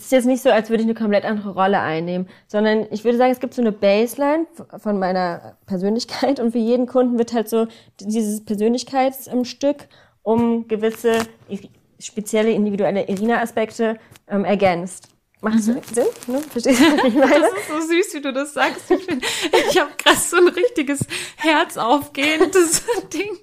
[0.00, 3.04] es ist jetzt nicht so, als würde ich eine komplett andere Rolle einnehmen, sondern ich
[3.04, 4.46] würde sagen, es gibt so eine Baseline
[4.78, 7.66] von meiner Persönlichkeit und für jeden Kunden wird halt so
[8.00, 9.88] dieses Persönlichkeitsstück
[10.22, 11.18] um gewisse
[11.98, 15.08] spezielle individuelle Irina-Aspekte ähm, ergänzt.
[15.42, 15.60] Macht mhm.
[15.60, 16.06] Sinn?
[16.28, 16.40] Ne?
[16.50, 17.40] Verstehst du, was ich meine?
[17.40, 18.90] Das ist so süß, wie du das sagst.
[18.90, 21.00] Ich habe gerade so ein richtiges
[21.36, 23.36] Herz aufgehendes Ding.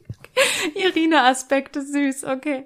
[0.73, 2.65] Irina-Aspekte süß, okay.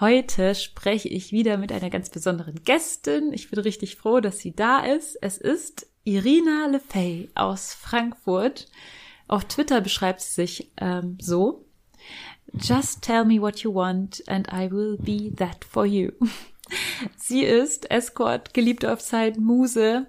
[0.00, 3.34] Heute spreche ich wieder mit einer ganz besonderen Gästin.
[3.34, 5.18] Ich bin richtig froh, dass sie da ist.
[5.20, 8.66] Es ist Irina Lefey aus Frankfurt.
[9.28, 11.66] Auf Twitter beschreibt sie sich ähm, so.
[12.54, 16.12] Just tell me what you want and I will be that for you.
[17.18, 20.06] sie ist Escort, geliebte auf Zeit, Muse.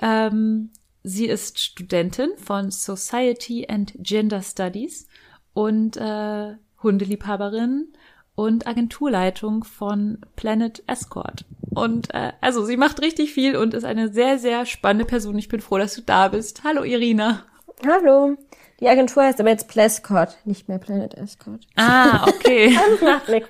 [0.00, 0.70] Ähm,
[1.02, 5.08] sie ist Studentin von Society and Gender Studies
[5.52, 7.92] und äh, Hundeliebhaberin
[8.34, 11.44] und Agenturleitung von Planet Escort.
[11.70, 15.38] Und äh, also sie macht richtig viel und ist eine sehr, sehr spannende Person.
[15.38, 16.64] Ich bin froh, dass du da bist.
[16.64, 17.44] Hallo Irina.
[17.86, 18.36] Hallo.
[18.80, 21.66] Die Agentur heißt aber jetzt Plescort, nicht mehr Planet Escort.
[21.76, 22.76] Ah, okay.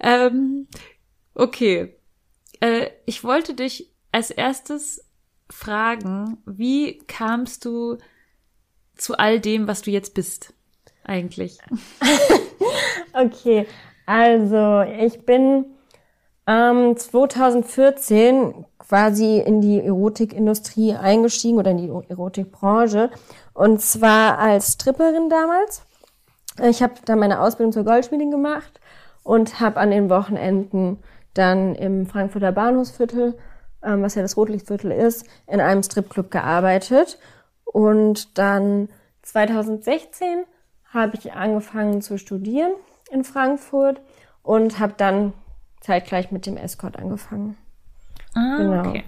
[0.00, 0.68] ähm,
[1.34, 1.96] okay.
[2.60, 5.04] Äh, ich wollte dich als erstes
[5.50, 7.98] fragen, wie kamst du
[8.96, 10.53] zu all dem, was du jetzt bist,
[11.04, 11.58] eigentlich?
[13.16, 13.68] Okay,
[14.06, 15.66] also ich bin
[16.48, 23.10] ähm, 2014 quasi in die Erotikindustrie eingestiegen oder in die Erotikbranche
[23.52, 25.86] und zwar als Stripperin damals.
[26.68, 28.80] Ich habe da meine Ausbildung zur Goldschmiedin gemacht
[29.22, 30.98] und habe an den Wochenenden
[31.34, 33.38] dann im Frankfurter Bahnhofsviertel,
[33.84, 37.18] ähm, was ja das Rotlichtviertel ist, in einem Stripclub gearbeitet.
[37.64, 38.88] Und dann
[39.22, 40.44] 2016
[40.94, 42.72] habe ich angefangen zu studieren
[43.10, 44.00] in Frankfurt
[44.42, 45.32] und habe dann
[45.80, 47.56] zeitgleich mit dem Escort angefangen.
[48.34, 48.88] Ah, genau.
[48.88, 49.04] okay.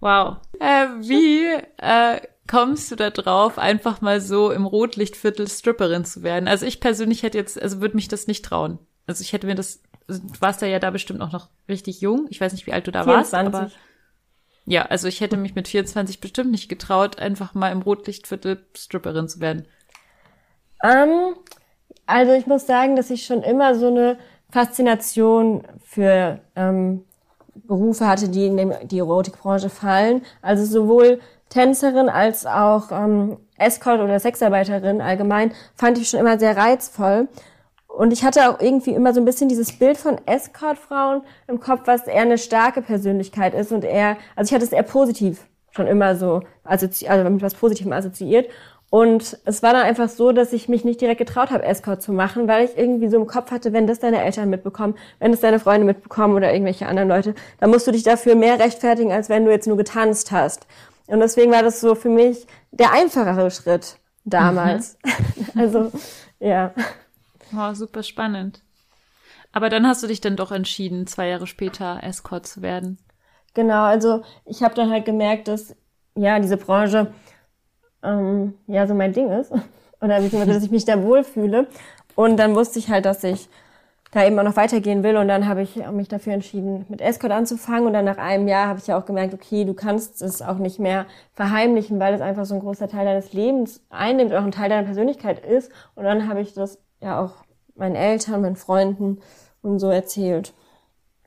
[0.00, 0.36] Wow.
[0.58, 1.44] Äh, wie
[1.78, 6.48] äh, kommst du da drauf, einfach mal so im Rotlichtviertel Stripperin zu werden?
[6.48, 8.78] Also ich persönlich hätte jetzt, also würde mich das nicht trauen.
[9.06, 12.00] Also ich hätte mir das, also du warst da ja da bestimmt auch noch richtig
[12.00, 12.26] jung.
[12.30, 13.32] Ich weiß nicht, wie alt du da 24.
[13.32, 13.70] warst, aber
[14.64, 19.28] ja, also ich hätte mich mit 24 bestimmt nicht getraut, einfach mal im Rotlichtviertel Stripperin
[19.28, 19.66] zu werden.
[20.82, 21.34] Ähm,
[22.06, 24.18] also ich muss sagen, dass ich schon immer so eine
[24.50, 27.04] Faszination für ähm,
[27.54, 30.22] Berufe hatte, die in dem, die Erotikbranche fallen.
[30.42, 36.56] Also sowohl Tänzerin als auch ähm, Escort oder Sexarbeiterin allgemein fand ich schon immer sehr
[36.56, 37.28] reizvoll.
[37.86, 41.82] Und ich hatte auch irgendwie immer so ein bisschen dieses Bild von Escort-Frauen im Kopf,
[41.84, 45.86] was eher eine starke Persönlichkeit ist und eher, also ich hatte es eher positiv schon
[45.86, 46.86] immer so, also,
[47.30, 48.48] mit was Positivem assoziiert.
[48.92, 52.12] Und es war dann einfach so, dass ich mich nicht direkt getraut habe, Escort zu
[52.12, 55.40] machen, weil ich irgendwie so im Kopf hatte, wenn das deine Eltern mitbekommen, wenn das
[55.40, 59.30] deine Freunde mitbekommen oder irgendwelche anderen Leute, dann musst du dich dafür mehr rechtfertigen, als
[59.30, 60.66] wenn du jetzt nur getanzt hast.
[61.06, 64.98] Und deswegen war das so für mich der einfachere Schritt damals.
[65.02, 65.44] Mhm.
[65.58, 65.92] also,
[66.38, 66.74] ja.
[67.50, 68.60] Wow, super spannend.
[69.52, 72.98] Aber dann hast du dich dann doch entschieden, zwei Jahre später Escort zu werden.
[73.54, 75.74] Genau, also ich habe dann halt gemerkt, dass
[76.14, 77.10] ja diese Branche
[78.02, 79.52] ähm, ja so mein Ding ist.
[80.00, 81.66] Oder beziehungsweise, dass ich mich da wohlfühle.
[82.16, 83.48] Und dann wusste ich halt, dass ich
[84.10, 85.16] da eben auch noch weitergehen will.
[85.16, 87.86] Und dann habe ich mich dafür entschieden, mit Escort anzufangen.
[87.86, 90.58] Und dann nach einem Jahr habe ich ja auch gemerkt, okay, du kannst es auch
[90.58, 94.44] nicht mehr verheimlichen, weil es einfach so ein großer Teil deines Lebens einnimmt und auch
[94.44, 95.70] ein Teil deiner Persönlichkeit ist.
[95.94, 97.32] Und dann habe ich das ja auch
[97.74, 99.20] meinen Eltern, meinen Freunden
[99.62, 100.52] und so erzählt.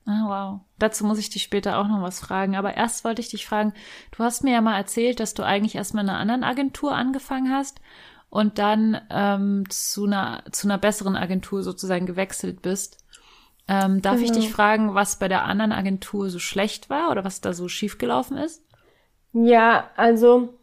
[0.06, 0.60] Ah, wow.
[0.78, 2.56] Dazu muss ich dich später auch noch was fragen.
[2.56, 3.74] Aber erst wollte ich dich fragen,
[4.16, 7.52] du hast mir ja mal erzählt, dass du eigentlich erstmal in einer anderen Agentur angefangen
[7.52, 7.82] hast
[8.30, 13.04] und dann ähm, zu, einer, zu einer besseren Agentur sozusagen gewechselt bist.
[13.68, 14.26] Ähm, darf genau.
[14.26, 17.68] ich dich fragen, was bei der anderen Agentur so schlecht war oder was da so
[17.68, 18.64] schiefgelaufen ist?
[19.34, 20.54] Ja, also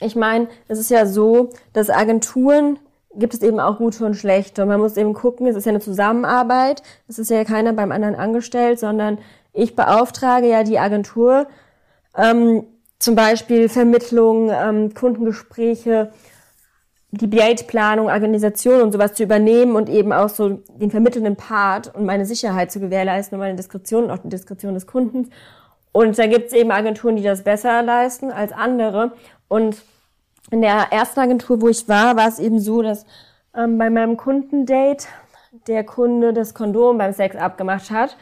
[0.00, 2.80] ich meine, es ist ja so, dass Agenturen
[3.14, 4.62] gibt es eben auch gute und schlechte.
[4.62, 7.92] Und man muss eben gucken, es ist ja eine Zusammenarbeit, es ist ja keiner beim
[7.92, 9.18] anderen angestellt, sondern
[9.52, 11.46] ich beauftrage ja die Agentur,
[12.16, 12.64] ähm,
[12.98, 16.12] zum Beispiel Vermittlung, ähm, Kundengespräche,
[17.10, 22.06] die Dateplanung, Organisation und sowas zu übernehmen und eben auch so den vermittelnden Part und
[22.06, 25.28] meine Sicherheit zu gewährleisten und meine Diskretion und auch die Diskretion des Kundens.
[25.92, 29.12] Und da gibt es eben Agenturen, die das besser leisten als andere.
[29.48, 29.82] Und
[30.52, 33.06] in der ersten Agentur, wo ich war, war es eben so, dass
[33.56, 35.06] ähm, bei meinem Kundendate
[35.66, 38.18] der Kunde das Kondom beim Sex abgemacht hat.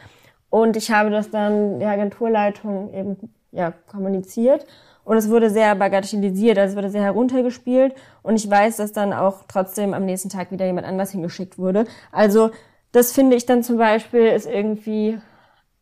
[0.49, 3.17] Und ich habe das dann der Agenturleitung eben
[3.51, 4.65] ja, kommuniziert.
[5.03, 7.95] Und es wurde sehr bagatellisiert, also es wurde sehr heruntergespielt.
[8.23, 11.85] Und ich weiß, dass dann auch trotzdem am nächsten Tag wieder jemand anders hingeschickt wurde.
[12.13, 12.51] Also
[12.93, 15.19] das finde ich dann zum Beispiel ist irgendwie,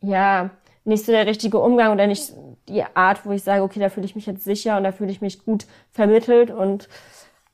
[0.01, 0.49] ja,
[0.83, 2.33] nicht so der richtige Umgang oder nicht
[2.69, 5.11] die Art, wo ich sage, okay, da fühle ich mich jetzt sicher und da fühle
[5.11, 6.87] ich mich gut vermittelt und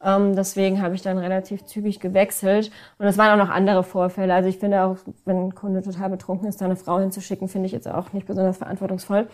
[0.06, 2.70] ähm, deswegen habe ich dann relativ zügig gewechselt.
[3.00, 4.34] Und es waren auch noch andere Vorfälle.
[4.34, 7.66] Also ich finde auch, wenn ein Kunde total betrunken ist, da eine Frau hinzuschicken, finde
[7.66, 9.28] ich jetzt auch nicht besonders verantwortungsvoll.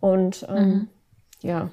[0.00, 0.88] Und ähm, mhm.
[1.40, 1.68] ja.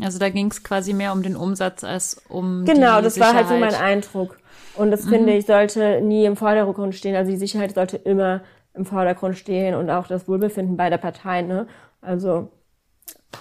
[0.00, 3.34] Also da ging es quasi mehr um den Umsatz als um Genau, das Sicherheit.
[3.34, 4.38] war halt so mein Eindruck.
[4.74, 5.10] Und das mhm.
[5.10, 7.14] finde ich sollte nie im Vordergrund stehen.
[7.14, 8.40] Also die Sicherheit sollte immer
[8.74, 11.46] im Vordergrund stehen und auch das Wohlbefinden beider Parteien.
[11.46, 11.66] Ne?
[12.00, 12.48] Also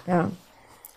[0.08, 0.30] ja.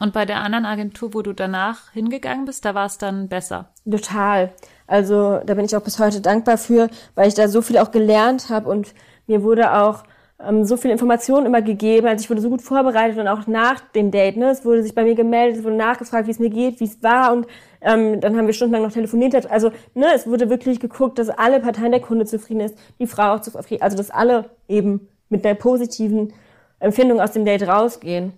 [0.00, 3.70] Und bei der anderen Agentur, wo du danach hingegangen bist, da war es dann besser.
[3.90, 4.52] Total.
[4.86, 7.90] Also da bin ich auch bis heute dankbar für, weil ich da so viel auch
[7.90, 8.92] gelernt habe und
[9.26, 10.02] mir wurde auch
[10.46, 12.06] ähm, so viel Informationen immer gegeben.
[12.06, 14.36] Also ich wurde so gut vorbereitet und auch nach dem Date.
[14.36, 14.50] Ne?
[14.50, 17.02] Es wurde sich bei mir gemeldet, es wurde nachgefragt, wie es mir geht, wie es
[17.02, 17.46] war und
[17.80, 19.50] ähm, dann haben wir stundenlang noch telefoniert.
[19.50, 23.34] Also ne, es wurde wirklich geguckt, dass alle Parteien der Kunde zufrieden ist, die Frau
[23.34, 26.32] auch zufrieden, also dass alle eben mit der positiven
[26.78, 28.32] Empfindung aus dem Date rausgehen.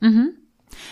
[0.00, 0.34] Mhm.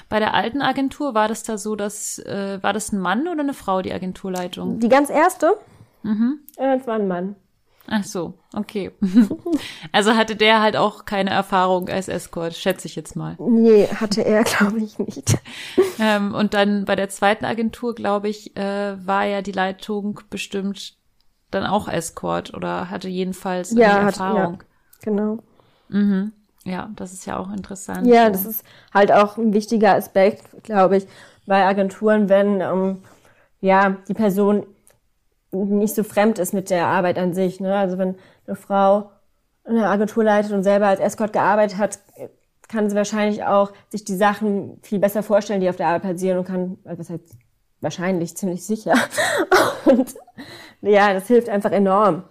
[0.08, 3.40] Bei der alten Agentur war das da so, dass äh, war das ein Mann oder
[3.40, 4.78] eine Frau, die Agenturleitung?
[4.78, 5.56] Die ganz erste?
[6.02, 6.40] Mhm.
[6.56, 7.36] Das war ein Mann.
[7.88, 8.92] Ach so, okay.
[9.92, 13.36] also hatte der halt auch keine Erfahrung als Escort, schätze ich jetzt mal.
[13.38, 15.36] Nee, hatte er, glaube ich, nicht.
[15.98, 20.96] ähm, und dann bei der zweiten Agentur, glaube ich, äh, war ja die Leitung bestimmt
[21.50, 24.54] dann auch Escort oder hatte jedenfalls ja, Erfahrung.
[24.54, 24.66] Hat, ja,
[25.02, 25.38] genau.
[25.88, 26.32] Mhm.
[26.64, 28.06] Ja, das ist ja auch interessant.
[28.06, 28.64] Ja, das ist
[28.94, 31.06] halt auch ein wichtiger Aspekt, glaube ich,
[31.46, 33.02] bei Agenturen, wenn ähm,
[33.60, 34.66] ja die Person
[35.50, 37.60] nicht so fremd ist mit der Arbeit an sich.
[37.60, 37.76] Ne?
[37.76, 38.16] Also wenn
[38.46, 39.10] eine Frau
[39.64, 41.98] eine Agentur leitet und selber als Escort gearbeitet hat,
[42.68, 46.38] kann sie wahrscheinlich auch sich die Sachen viel besser vorstellen, die auf der Arbeit passieren
[46.38, 47.36] und kann, also das heißt
[47.80, 48.94] wahrscheinlich ziemlich sicher.
[49.84, 50.14] Und
[50.82, 52.22] ja, das hilft einfach enorm,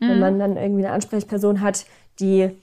[0.00, 0.08] mhm.
[0.08, 1.84] wenn man dann irgendwie eine Ansprechperson hat,
[2.20, 2.58] die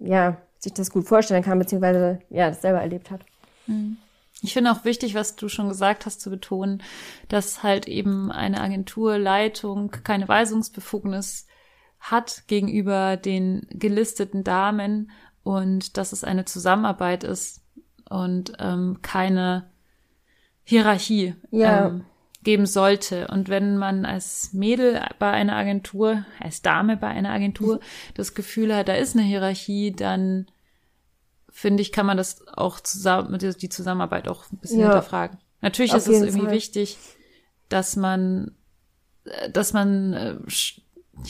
[0.00, 3.20] ja sich das gut vorstellen kann, beziehungsweise ja das selber erlebt hat.
[3.66, 3.96] Mhm.
[4.42, 6.82] Ich finde auch wichtig, was du schon gesagt hast, zu betonen,
[7.28, 11.46] dass halt eben eine Agenturleitung keine Weisungsbefugnis
[11.98, 15.10] hat gegenüber den gelisteten Damen
[15.42, 17.62] und dass es eine Zusammenarbeit ist
[18.08, 19.70] und ähm, keine
[20.64, 21.88] Hierarchie ja.
[21.88, 22.06] ähm,
[22.42, 23.28] geben sollte.
[23.28, 27.80] Und wenn man als Mädel bei einer Agentur, als Dame bei einer Agentur
[28.14, 30.46] das Gefühl hat, da ist eine Hierarchie, dann
[31.50, 34.86] finde ich, kann man das auch zusammen, die Zusammenarbeit auch ein bisschen ja.
[34.86, 35.38] hinterfragen.
[35.60, 36.52] Natürlich ist es irgendwie Fall.
[36.52, 36.96] wichtig,
[37.68, 38.52] dass man,
[39.24, 40.36] äh, dass man, äh,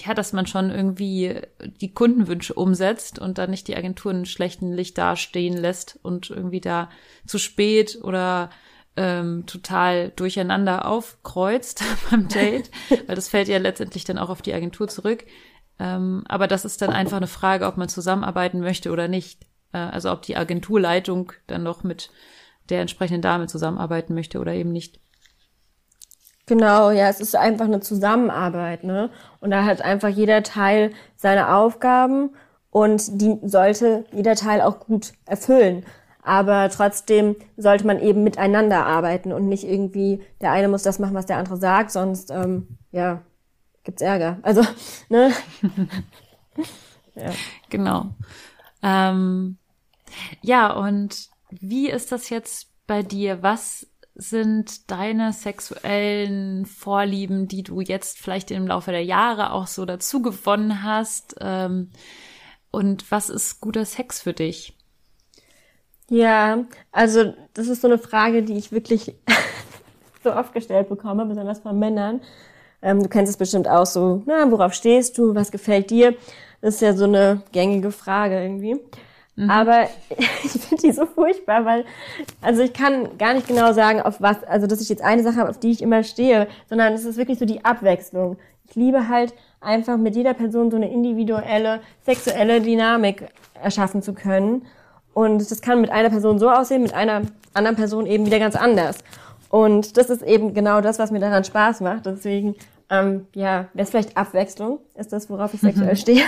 [0.07, 1.41] ja, dass man schon irgendwie
[1.81, 6.61] die Kundenwünsche umsetzt und dann nicht die Agenturen in schlechten Licht dastehen lässt und irgendwie
[6.61, 6.91] da
[7.27, 8.51] zu spät oder
[8.97, 12.71] ähm, total durcheinander aufkreuzt beim Date,
[13.07, 15.25] weil das fällt ja letztendlich dann auch auf die Agentur zurück.
[15.79, 19.47] Ähm, aber das ist dann einfach eine Frage, ob man zusammenarbeiten möchte oder nicht.
[19.73, 22.11] Äh, also ob die Agenturleitung dann noch mit
[22.69, 25.01] der entsprechenden Dame zusammenarbeiten möchte oder eben nicht.
[26.47, 29.11] Genau, ja, es ist einfach eine Zusammenarbeit, ne?
[29.39, 32.31] Und da hat einfach jeder Teil seine Aufgaben
[32.71, 35.85] und die sollte jeder Teil auch gut erfüllen.
[36.23, 41.15] Aber trotzdem sollte man eben miteinander arbeiten und nicht irgendwie, der eine muss das machen,
[41.15, 43.23] was der andere sagt, sonst, ähm, ja,
[43.85, 44.39] gibt's Ärger.
[44.43, 44.63] Also,
[45.09, 45.33] ne?
[47.15, 47.31] ja.
[47.71, 48.15] Genau.
[48.83, 49.57] Ähm,
[50.43, 53.43] ja, und wie ist das jetzt bei dir?
[53.43, 59.87] Was sind deine sexuellen Vorlieben, die du jetzt vielleicht im Laufe der Jahre auch so
[59.87, 61.37] dazu gewonnen hast?
[61.41, 61.91] Ähm,
[62.71, 64.77] und was ist guter Sex für dich?
[66.11, 69.15] Ja, also das ist so eine Frage, die ich wirklich
[70.25, 72.21] so oft gestellt bekomme, besonders von Männern.
[72.83, 76.15] Ähm, du kennst es bestimmt auch so, na, worauf stehst du, was gefällt dir?
[76.61, 78.79] Das ist ja so eine gängige Frage irgendwie.
[79.49, 79.89] Aber
[80.45, 81.85] ich finde die so furchtbar, weil,
[82.43, 85.37] also ich kann gar nicht genau sagen, auf was, also dass ich jetzt eine Sache
[85.37, 88.37] habe, auf die ich immer stehe, sondern es ist wirklich so die Abwechslung.
[88.69, 93.29] Ich liebe halt einfach mit jeder Person so eine individuelle sexuelle Dynamik
[93.63, 94.67] erschaffen zu können.
[95.13, 97.23] Und das kann mit einer Person so aussehen, mit einer
[97.55, 98.99] anderen Person eben wieder ganz anders.
[99.49, 102.07] Und das ist eben genau das, was mir daran Spaß macht.
[102.07, 102.55] Deswegen,
[102.89, 106.23] ähm, ja, wäre es vielleicht Abwechslung, ist das, worauf ich sexuell stehe.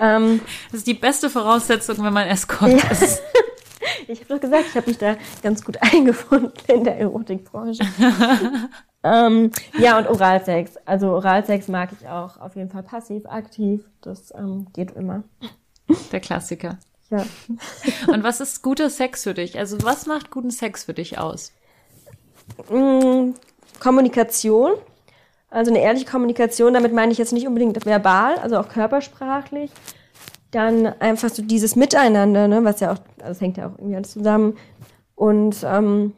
[0.00, 2.90] Ähm, Das ist die beste Voraussetzung, wenn man Escort Ja.
[2.90, 3.22] ist.
[4.08, 7.84] ich habe doch gesagt, ich habe mich da ganz gut eingefunden in der Erotikbranche.
[9.04, 10.76] ähm, ja, und Oralsex.
[10.84, 13.84] Also Oralsex mag ich auch auf jeden Fall passiv, aktiv.
[14.00, 15.22] Das ähm, geht immer.
[16.12, 16.78] Der Klassiker.
[17.10, 17.24] Ja.
[18.12, 19.58] Und was ist guter Sex für dich?
[19.58, 21.52] Also was macht guten Sex für dich aus?
[22.70, 23.30] Mm,
[23.80, 24.72] Kommunikation.
[25.50, 29.70] Also eine ehrliche Kommunikation, damit meine ich jetzt nicht unbedingt verbal, also auch körpersprachlich.
[30.50, 33.96] Dann einfach so dieses Miteinander, ne, was ja auch, also das hängt ja auch irgendwie
[33.96, 34.56] alles zusammen.
[35.14, 36.12] Und ähm,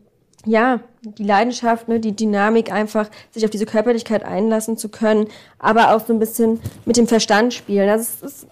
[0.44, 5.28] ja, die Leidenschaft, ne, die Dynamik, einfach sich auf diese Körperlichkeit einlassen zu können,
[5.58, 7.88] aber auch so ein bisschen mit dem Verstand spielen.
[7.88, 8.46] Also es ist,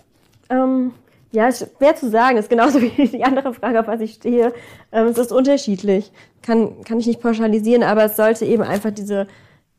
[0.50, 0.92] ähm,
[1.30, 2.36] ja, schwer zu sagen.
[2.38, 4.52] Ist genauso wie die andere Frage, auf was ich stehe.
[4.92, 6.12] Ähm, es ist unterschiedlich.
[6.42, 9.26] Kann, kann ich nicht pauschalisieren, aber es sollte eben einfach diese,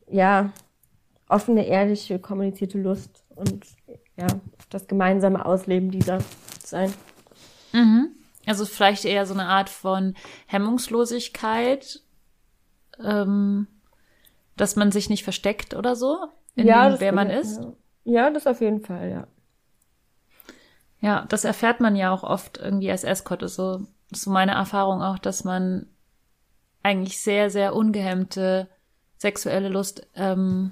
[0.10, 0.52] ja,
[1.28, 3.66] offene, ehrliche, kommunizierte Lust und
[4.18, 4.28] ja,
[4.70, 6.20] das gemeinsame Ausleben dieser
[6.64, 6.94] sein.
[8.46, 10.16] Also vielleicht eher so eine Art von
[10.48, 12.02] Hemmungslosigkeit,
[13.04, 13.68] ähm,
[14.58, 16.18] dass man sich nicht versteckt oder so,
[16.56, 17.62] in dem, das wer man ja, ist.
[17.62, 17.74] Ja.
[18.04, 19.28] ja, das auf jeden Fall, ja.
[21.02, 23.44] Ja, das erfährt man ja auch oft irgendwie als Escort.
[23.44, 25.88] Ist so, ist so meine Erfahrung auch, dass man
[26.84, 28.68] eigentlich sehr, sehr ungehemmte
[29.18, 30.72] sexuelle Lust ähm,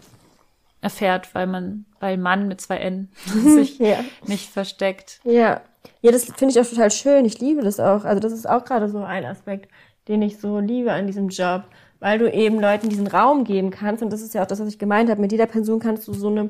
[0.82, 4.00] erfährt, weil man, weil Mann mit zwei N sich Ja.
[4.26, 5.20] nicht versteckt.
[5.24, 5.62] Ja.
[6.02, 7.26] Ja, das finde ich auch total schön.
[7.26, 8.04] Ich liebe das auch.
[8.04, 9.70] Also das ist auch gerade so ein Aspekt,
[10.08, 11.64] den ich so liebe an diesem Job,
[12.00, 14.04] weil du eben Leuten diesen Raum geben kannst.
[14.04, 15.22] Und das ist ja auch das, was ich gemeint habe.
[15.22, 16.50] Mit jeder Person kannst du so eine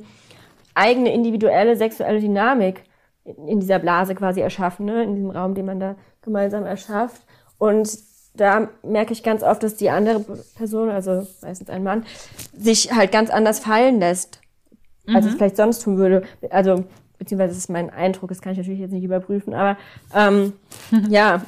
[0.74, 2.84] eigene individuelle sexuelle Dynamik
[3.48, 5.04] in dieser Blase quasi erschaffen, ne?
[5.04, 7.22] in diesem Raum, den man da gemeinsam erschafft.
[7.58, 7.90] Und
[8.36, 10.20] da merke ich ganz oft, dass die andere
[10.56, 12.06] Person, also meistens ein Mann,
[12.56, 14.40] sich halt ganz anders fallen lässt,
[15.14, 16.24] als es vielleicht sonst tun würde.
[16.50, 16.84] Also,
[17.18, 19.78] beziehungsweise das ist mein Eindruck, das kann ich natürlich jetzt nicht überprüfen, aber
[20.14, 20.54] ähm,
[21.10, 21.42] ja.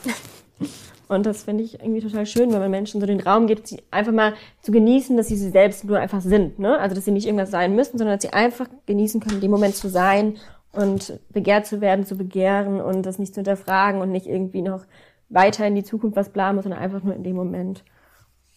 [1.08, 3.82] Und das finde ich irgendwie total schön, wenn man Menschen so den Raum gibt, sie
[3.90, 6.60] einfach mal zu genießen, dass sie sie selbst nur einfach sind.
[6.60, 6.78] Ne?
[6.78, 9.76] Also dass sie nicht irgendwas sein müssen, sondern dass sie einfach genießen können, dem Moment
[9.76, 10.38] zu sein
[10.72, 14.86] und begehrt zu werden, zu begehren und das nicht zu hinterfragen und nicht irgendwie noch
[15.30, 17.84] weiter in die Zukunft was planen sondern einfach nur in dem Moment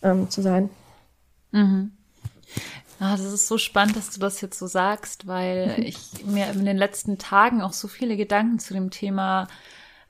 [0.02, 0.70] ähm, zu sein.
[2.98, 6.64] Ah, das ist so spannend, dass du das jetzt so sagst, weil ich mir in
[6.64, 9.48] den letzten Tagen auch so viele Gedanken zu dem Thema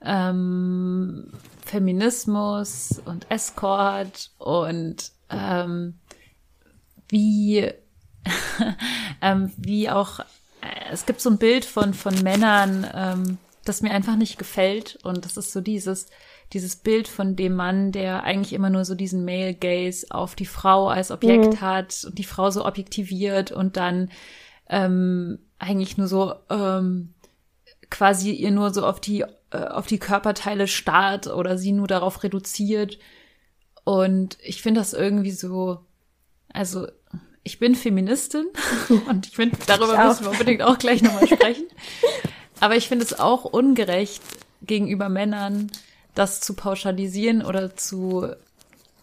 [0.01, 1.31] ähm,
[1.65, 5.99] Feminismus und Escort und ähm,
[7.09, 7.71] wie
[9.21, 10.19] ähm, wie auch
[10.91, 14.99] es gibt so ein Bild von von Männern, ähm, das mir einfach nicht gefällt.
[15.03, 16.07] Und das ist so dieses
[16.53, 20.45] dieses Bild von dem Mann, der eigentlich immer nur so diesen Male Gaze auf die
[20.45, 24.11] Frau als Objekt hat und die Frau so objektiviert und dann
[24.69, 27.13] ähm, eigentlich nur so ähm,
[27.89, 32.23] quasi ihr nur so auf die äh, auf die Körperteile starrt oder sie nur darauf
[32.23, 32.99] reduziert.
[33.83, 35.85] Und ich finde das irgendwie so
[36.53, 36.87] also
[37.43, 38.45] ich bin Feministin
[39.07, 41.65] und ich finde darüber Ich müssen wir unbedingt auch gleich nochmal sprechen.
[42.59, 44.21] Aber ich finde es auch ungerecht
[44.61, 45.69] gegenüber Männern
[46.15, 48.27] das zu pauschalisieren oder zu,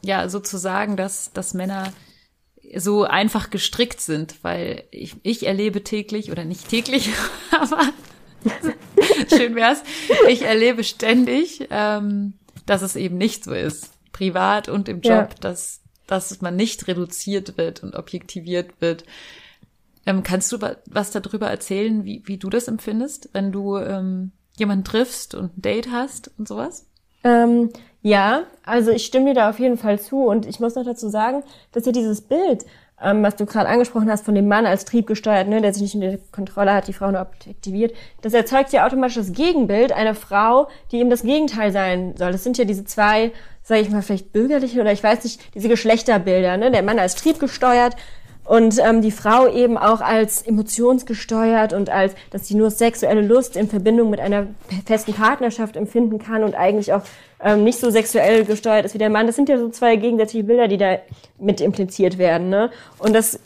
[0.02, 1.92] ja, so zu sagen, dass, dass Männer
[2.76, 7.10] so einfach gestrickt sind, weil ich, ich erlebe täglich oder nicht täglich,
[7.50, 7.80] aber
[9.28, 9.82] schön wär's,
[10.28, 12.34] ich erlebe ständig, ähm,
[12.66, 15.28] dass es eben nicht so ist, privat und im Job, Ja.
[15.40, 15.80] dass,
[16.10, 19.04] dass man nicht reduziert wird und objektiviert wird.
[20.06, 24.32] Ähm, kannst du wa- was darüber erzählen, wie, wie du das empfindest, wenn du ähm,
[24.56, 26.86] jemanden triffst und ein Date hast und sowas?
[27.22, 27.70] Ähm,
[28.02, 31.10] ja, also ich stimme dir da auf jeden Fall zu und ich muss noch dazu
[31.10, 32.64] sagen, dass ja dieses Bild,
[33.02, 35.94] ähm, was du gerade angesprochen hast, von dem Mann als triebgesteuert, ne, der sich nicht
[35.94, 40.14] in der Kontrolle hat, die Frau nur objektiviert, das erzeugt ja automatisch das Gegenbild einer
[40.14, 42.32] Frau, die eben das Gegenteil sein soll.
[42.32, 45.68] Das sind ja diese zwei, sage ich mal, vielleicht bürgerliche oder ich weiß nicht, diese
[45.68, 47.96] Geschlechterbilder, ne, der Mann als triebgesteuert
[48.50, 53.54] und ähm, die Frau eben auch als emotionsgesteuert und als, dass sie nur sexuelle Lust
[53.54, 54.48] in Verbindung mit einer
[54.86, 57.02] festen Partnerschaft empfinden kann und eigentlich auch
[57.40, 59.28] ähm, nicht so sexuell gesteuert ist wie der Mann.
[59.28, 60.98] Das sind ja so zwei gegensätzliche Bilder, die da
[61.38, 62.48] mit impliziert werden.
[62.48, 62.72] Ne?
[62.98, 63.38] Und das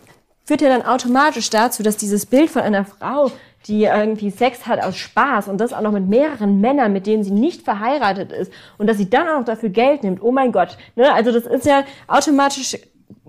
[0.46, 3.30] führt ja dann automatisch dazu, dass dieses Bild von einer Frau
[3.66, 7.24] die irgendwie Sex hat aus Spaß und das auch noch mit mehreren Männern, mit denen
[7.24, 10.22] sie nicht verheiratet ist und dass sie dann auch noch dafür Geld nimmt.
[10.22, 10.76] Oh mein Gott.
[10.96, 11.12] Ne?
[11.12, 12.76] Also das ist ja automatisch,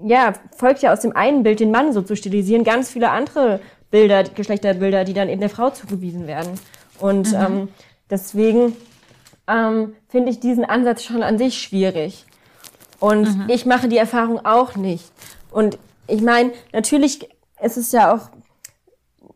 [0.04, 3.60] ja, folgt ja aus dem einen Bild, den Mann so zu stilisieren, ganz viele andere
[3.92, 6.60] Bilder, Geschlechterbilder, die dann eben der Frau zugewiesen werden.
[7.00, 7.38] Und Mhm.
[7.40, 7.70] ähm,
[8.10, 8.76] deswegen
[9.48, 12.26] ähm, finde ich diesen Ansatz schon an sich schwierig.
[13.00, 13.46] Und Mhm.
[13.50, 15.06] ich mache die Erfahrung auch nicht.
[15.52, 17.30] Und ich meine, natürlich
[17.62, 18.30] ist es ja auch,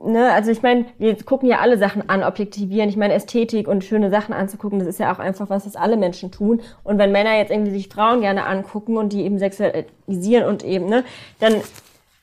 [0.03, 2.89] ne, also ich meine, wir gucken ja alle Sachen an, objektivieren.
[2.89, 5.97] Ich meine, Ästhetik und schöne Sachen anzugucken, das ist ja auch einfach was, was alle
[5.97, 6.61] Menschen tun.
[6.83, 10.85] Und wenn Männer jetzt irgendwie sich Frauen gerne angucken und die eben sexualisieren und eben,
[10.87, 11.03] ne,
[11.39, 11.55] dann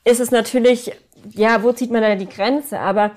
[0.04, 0.92] ist es natürlich,
[1.30, 2.78] ja, wo zieht man da die Grenze?
[2.78, 3.12] Aber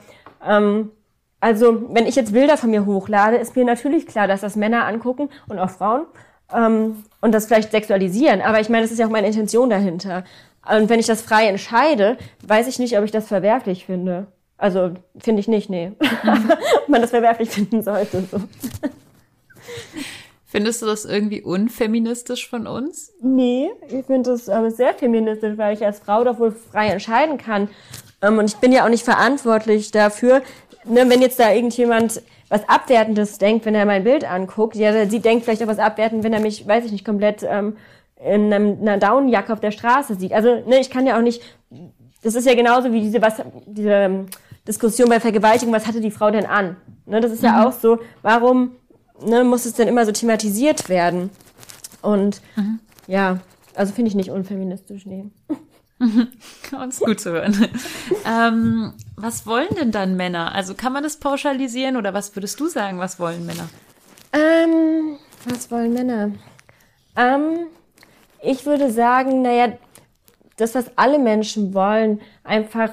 [0.45, 0.91] ähm,
[1.39, 4.85] also, wenn ich jetzt Bilder von mir hochlade, ist mir natürlich klar, dass das Männer
[4.85, 6.05] angucken und auch Frauen
[6.53, 8.41] ähm, und das vielleicht sexualisieren.
[8.41, 10.23] Aber ich meine, das ist ja auch meine Intention dahinter.
[10.69, 14.27] Und wenn ich das frei entscheide, weiß ich nicht, ob ich das verwerflich finde.
[14.59, 15.93] Also finde ich nicht, nee.
[16.21, 18.23] Aber ob man das verwerflich finden sollte.
[18.29, 18.41] So.
[20.45, 23.13] Findest du das irgendwie unfeministisch von uns?
[23.21, 27.37] Nee, ich finde das ähm, sehr feministisch, weil ich als Frau doch wohl frei entscheiden
[27.37, 27.69] kann.
[28.21, 30.41] Ähm, und ich bin ja auch nicht verantwortlich dafür,
[30.85, 34.75] ne, wenn jetzt da irgendjemand was Abwertendes denkt, wenn er mein Bild anguckt.
[34.75, 37.77] Ja, sie denkt vielleicht auch was abwertend, wenn er mich, weiß ich nicht, komplett ähm,
[38.19, 40.33] in einem, einer Daunenjacke auf der Straße sieht.
[40.33, 41.43] Also, ne, ich kann ja auch nicht,
[42.23, 43.35] das ist ja genauso wie diese, was,
[43.67, 44.25] diese ähm,
[44.67, 46.77] Diskussion bei Vergewaltigung, was hatte die Frau denn an?
[47.05, 48.71] Ne, das ist ja auch so, warum
[49.25, 51.29] ne, muss es denn immer so thematisiert werden?
[52.01, 52.41] Und
[53.07, 53.39] ja,
[53.75, 55.25] also finde ich nicht unfeministisch, nee.
[56.81, 57.67] Uns gut zu hören.
[58.25, 60.53] ähm, was wollen denn dann Männer?
[60.53, 63.67] Also kann man das pauschalisieren oder was würdest du sagen, was wollen Männer?
[64.31, 66.31] Ähm, was wollen Männer?
[67.15, 67.67] Ähm,
[68.41, 69.73] ich würde sagen, naja,
[70.55, 72.91] das, was alle Menschen wollen, einfach,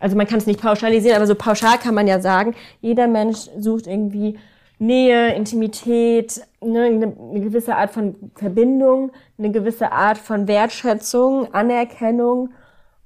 [0.00, 3.48] also man kann es nicht pauschalisieren, aber so pauschal kann man ja sagen, jeder Mensch
[3.58, 4.38] sucht irgendwie
[4.78, 12.48] Nähe, Intimität, ne, eine, eine gewisse Art von Verbindung, eine gewisse Art von Wertschätzung, Anerkennung.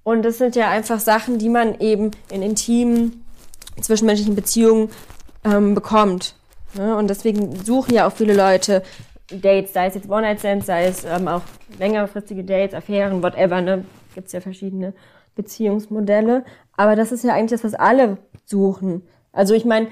[0.05, 3.25] Und das sind ja einfach Sachen, die man eben in intimen,
[3.81, 4.89] zwischenmenschlichen Beziehungen
[5.45, 6.37] ähm, bekommt.
[6.75, 6.97] Ne?
[6.97, 8.85] Und deswegen suchen ja auch viele Leute
[9.31, 11.43] Dates, sei es jetzt One-Night-Stands, sei es ähm, auch
[11.79, 13.85] längerfristige Dates, Affären, whatever, ne?
[14.15, 14.93] Gibt's ja verschiedene
[15.35, 16.45] Beziehungsmodelle.
[16.77, 19.03] Aber das ist ja eigentlich das, was alle suchen.
[19.33, 19.89] Also ich meine,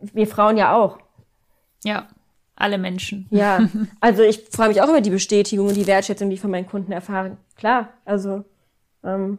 [0.00, 0.98] wir Frauen ja auch.
[1.84, 2.08] Ja,
[2.56, 3.26] alle Menschen.
[3.30, 3.60] Ja,
[4.00, 6.66] also ich freue mich auch über die Bestätigung und die Wertschätzung, die ich von meinen
[6.66, 7.36] Kunden erfahre.
[7.56, 8.44] Klar, also
[9.02, 9.38] ähm,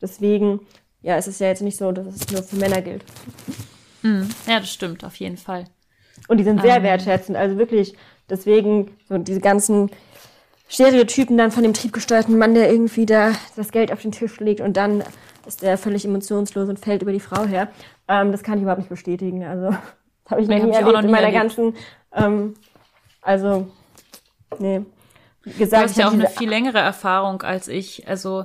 [0.00, 0.60] deswegen,
[1.02, 3.04] ja, es ist ja jetzt nicht so, dass es nur für Männer gilt.
[4.02, 5.64] Ja, das stimmt, auf jeden Fall.
[6.28, 6.82] Und die sind sehr Ähm.
[6.84, 7.36] wertschätzend.
[7.36, 7.94] Also wirklich,
[8.30, 9.90] deswegen so diese ganzen
[10.70, 14.60] Stereotypen dann von dem triebgesteuerten Mann, der irgendwie da das Geld auf den Tisch legt
[14.60, 15.04] und dann
[15.46, 17.68] ist der völlig emotionslos und fällt über die Frau her.
[18.08, 19.44] Ähm, das kann ich überhaupt nicht bestätigen.
[19.44, 19.70] Also
[20.24, 21.32] das habe ich noch Nee, nie hab ich auch erlebt noch in nie meiner erlebt.
[21.32, 21.74] ganzen,
[22.14, 22.54] ähm,
[23.22, 23.68] also
[24.58, 24.82] nee.
[25.42, 28.06] Wie Du gesagt, hast ich ja auch eine viel längere Erfahrung als ich.
[28.08, 28.44] Also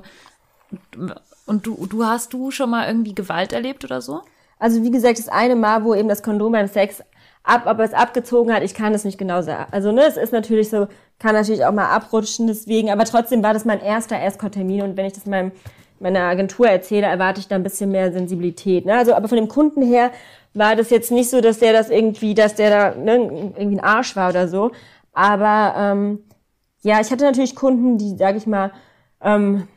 [1.46, 4.22] und du, du hast du schon mal irgendwie Gewalt erlebt oder so?
[4.58, 7.02] Also wie gesagt, das eine Mal, wo eben das Kondom beim Sex
[7.46, 9.66] ab, ob es abgezogen hat, ich kann es nicht genau sagen.
[9.70, 13.54] Also ne, es ist natürlich so, kann natürlich auch mal abrutschen deswegen, aber trotzdem war
[13.54, 15.52] das mein erster Escort-Termin und wenn ich das meinem
[15.98, 18.84] meiner Agentur erzähle, erwarte ich da ein bisschen mehr Sensibilität.
[18.84, 18.94] Ne?
[18.94, 20.10] Also aber von dem Kunden her
[20.52, 23.84] war das jetzt nicht so, dass der das irgendwie, dass der da ne, irgendwie ein
[23.84, 24.72] Arsch war oder so.
[25.14, 26.24] Aber ähm,
[26.82, 28.72] ja, ich hatte natürlich Kunden, die, sage ich mal,
[29.22, 29.68] ähm,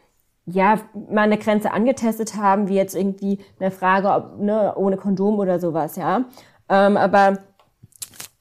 [0.45, 0.79] ja,
[1.09, 5.59] mal eine Grenze angetestet haben, wie jetzt irgendwie eine Frage, ob, ne, ohne Kondom oder
[5.59, 6.25] sowas, ja.
[6.69, 7.37] Ähm, aber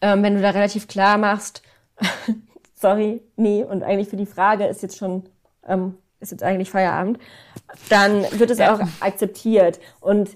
[0.00, 1.62] ähm, wenn du da relativ klar machst,
[2.74, 5.24] sorry, nee, und eigentlich für die Frage ist jetzt schon,
[5.66, 7.18] ähm, ist jetzt eigentlich Feierabend,
[7.88, 8.74] dann wird es Ja.
[8.74, 9.78] auch akzeptiert.
[10.00, 10.30] Und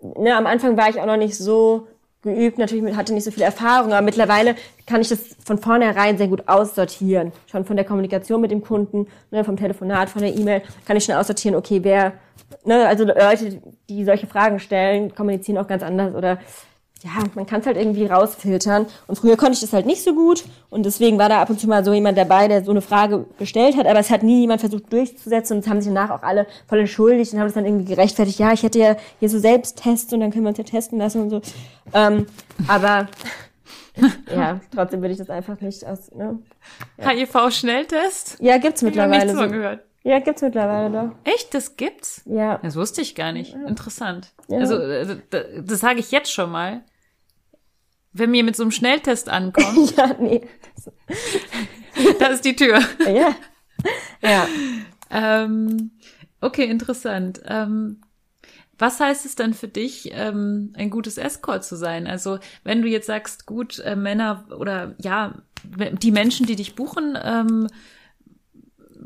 [0.00, 1.86] ne, am Anfang war ich auch noch nicht so
[2.22, 4.56] geübt, natürlich hatte nicht so viel Erfahrung, aber mittlerweile
[4.86, 7.32] kann ich das von vornherein sehr gut aussortieren.
[7.46, 11.04] Schon von der Kommunikation mit dem Kunden, ne, vom Telefonat, von der E-Mail, kann ich
[11.04, 12.14] schon aussortieren, okay, wer,
[12.64, 16.38] ne, also Leute, die solche Fragen stellen, kommunizieren auch ganz anders oder
[17.04, 18.86] ja, man kann es halt irgendwie rausfiltern.
[19.06, 20.44] Und früher konnte ich das halt nicht so gut.
[20.68, 23.24] Und deswegen war da ab und zu mal so jemand dabei, der so eine Frage
[23.38, 23.86] gestellt hat.
[23.86, 25.56] Aber es hat nie jemand versucht durchzusetzen.
[25.56, 28.40] Und es haben sich danach auch alle voll entschuldigt und haben es dann irgendwie gerechtfertigt.
[28.40, 31.22] Ja, ich hätte ja hier so Selbsttests und dann können wir uns ja testen lassen
[31.22, 31.40] und so.
[31.94, 32.26] Ähm,
[32.66, 33.06] aber
[34.34, 36.10] ja, trotzdem würde ich das einfach nicht aus.
[36.12, 36.40] Ne?
[36.98, 38.38] HIV-Schnelltest?
[38.40, 39.34] Ja, gibt's Ich habe nichts mittlerweile.
[39.34, 39.48] So.
[39.48, 39.87] gehört.
[40.08, 41.14] Ja, gibt's mittlerweile doch.
[41.30, 42.22] Echt, das gibt's?
[42.24, 42.56] Ja.
[42.62, 43.54] Das wusste ich gar nicht.
[43.54, 44.32] Interessant.
[44.48, 44.58] Ja.
[44.60, 46.82] Also, äh, das, sage ich jetzt schon mal.
[48.14, 50.40] Wenn mir mit so einem Schnelltest ankommt, Ja, nee.
[52.18, 52.80] da ist die Tür.
[53.06, 53.34] Ja.
[54.22, 54.46] Ja.
[55.10, 55.90] Ähm,
[56.40, 57.42] okay, interessant.
[57.44, 58.00] Ähm,
[58.78, 62.06] Was heißt es denn für dich, ähm, ein gutes Escort zu sein?
[62.06, 67.18] Also wenn du jetzt sagst, gut, äh, Männer oder ja, die Menschen, die dich buchen,
[67.22, 67.66] ähm,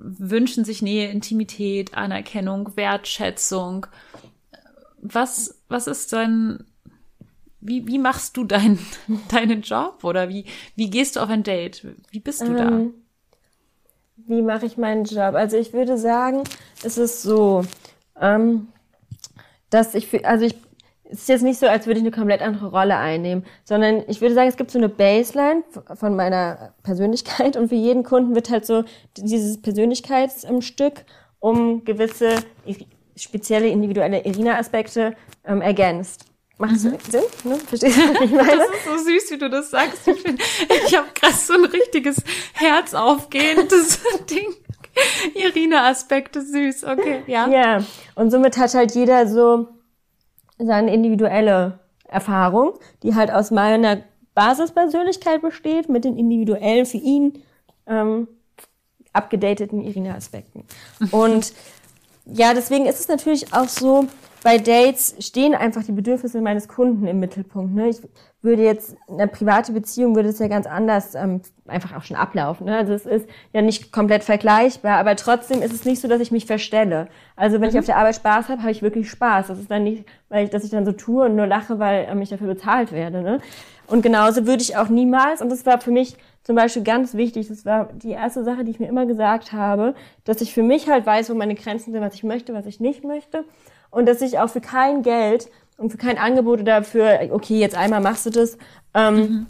[0.02, 3.86] wünschen sich Nähe, Intimität, Anerkennung, Wertschätzung.
[5.00, 6.64] Was, was ist dann,
[7.60, 8.78] wie, wie machst du dein,
[9.30, 10.44] deinen Job oder wie,
[10.76, 11.86] wie gehst du auf ein Date?
[12.10, 12.82] Wie bist du ähm, da?
[14.16, 15.34] Wie mache ich meinen Job?
[15.34, 16.44] Also ich würde sagen,
[16.82, 17.64] es ist so,
[18.20, 18.68] ähm,
[19.70, 20.54] dass ich, also ich,
[21.12, 24.34] ist jetzt nicht so, als würde ich eine komplett andere Rolle einnehmen, sondern ich würde
[24.34, 25.62] sagen, es gibt so eine Baseline
[25.94, 28.84] von meiner Persönlichkeit und für jeden Kunden wird halt so
[29.16, 31.04] dieses Persönlichkeitsstück
[31.38, 32.36] um gewisse
[33.16, 36.24] spezielle individuelle Irina-Aspekte ähm, ergänzt.
[36.58, 36.98] Macht das mhm.
[37.10, 37.22] Sinn?
[37.44, 37.56] Ne?
[37.56, 38.56] Verstehst du, was ich meine?
[38.56, 40.06] Das ist so süß, wie du das sagst.
[40.06, 40.38] Ich, bin,
[40.86, 42.16] ich habe gerade so ein richtiges
[42.54, 44.54] Herz aufgehendes Ding.
[45.34, 47.48] Irina-Aspekte süß, okay, ja.
[47.48, 49.68] Ja, und somit hat halt jeder so
[50.64, 53.98] seine individuelle Erfahrung, die halt aus meiner
[54.34, 57.42] Basispersönlichkeit besteht, mit den individuellen für ihn
[57.86, 58.28] ähm,
[59.12, 60.64] abgedateten Irina-Aspekten.
[61.10, 61.52] Und
[62.26, 64.06] ja, deswegen ist es natürlich auch so,
[64.42, 67.74] bei Dates stehen einfach die Bedürfnisse meines Kunden im Mittelpunkt.
[67.74, 67.90] Ne?
[67.90, 68.00] Ich
[68.42, 72.66] würde jetzt eine private Beziehung würde es ja ganz anders ähm, einfach auch schon ablaufen.
[72.66, 72.76] Ne?
[72.76, 76.32] Also es ist ja nicht komplett vergleichbar, aber trotzdem ist es nicht so, dass ich
[76.32, 77.06] mich verstelle.
[77.36, 77.74] Also wenn mhm.
[77.74, 79.46] ich auf der Arbeit Spaß habe, habe ich wirklich Spaß.
[79.46, 82.08] Das ist dann nicht, weil ich, dass ich dann so tue und nur lache, weil
[82.10, 83.22] ähm, ich dafür bezahlt werde.
[83.22, 83.40] Ne?
[83.86, 87.46] Und genauso würde ich auch niemals, und das war für mich zum Beispiel ganz wichtig,
[87.48, 90.88] das war die erste Sache, die ich mir immer gesagt habe, dass ich für mich
[90.88, 93.44] halt weiß, wo meine Grenzen sind, was ich möchte, was ich nicht möchte
[93.90, 95.48] und dass ich auch für kein Geld
[95.82, 98.56] und für kein Angebot dafür, okay, jetzt einmal machst du das,
[98.94, 99.46] ähm, mhm.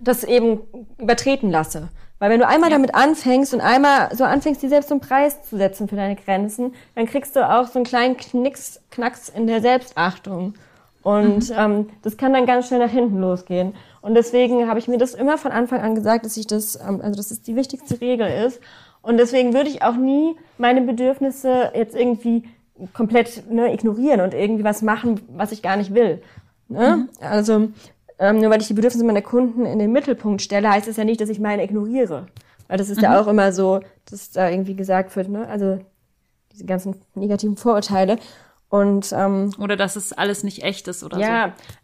[0.00, 0.60] das eben
[0.98, 1.88] übertreten lasse.
[2.18, 2.76] Weil wenn du einmal ja.
[2.76, 6.14] damit anfängst und einmal so anfängst, dir selbst so einen Preis zu setzen für deine
[6.14, 10.54] Grenzen, dann kriegst du auch so einen kleinen Knicks, Knacks in der Selbstachtung.
[11.02, 11.56] Und mhm.
[11.58, 13.74] ähm, das kann dann ganz schnell nach hinten losgehen.
[14.02, 17.00] Und deswegen habe ich mir das immer von Anfang an gesagt, dass ich das, ähm,
[17.02, 18.60] also dass das die wichtigste Regel ist.
[19.02, 22.44] Und deswegen würde ich auch nie meine Bedürfnisse jetzt irgendwie
[22.92, 26.22] komplett ne, ignorieren und irgendwie was machen, was ich gar nicht will.
[26.68, 26.96] Ne?
[26.96, 27.08] Mhm.
[27.20, 27.68] Also
[28.18, 31.04] ähm, nur weil ich die Bedürfnisse meiner Kunden in den Mittelpunkt stelle, heißt es ja
[31.04, 32.26] nicht, dass ich meine ignoriere.
[32.68, 33.04] Weil das ist mhm.
[33.04, 33.80] ja auch immer so,
[34.10, 35.46] dass da irgendwie gesagt wird, ne?
[35.48, 35.80] Also
[36.52, 38.18] diese ganzen negativen Vorurteile.
[38.68, 41.32] Und ähm, oder dass es alles nicht echt ist oder ja, so.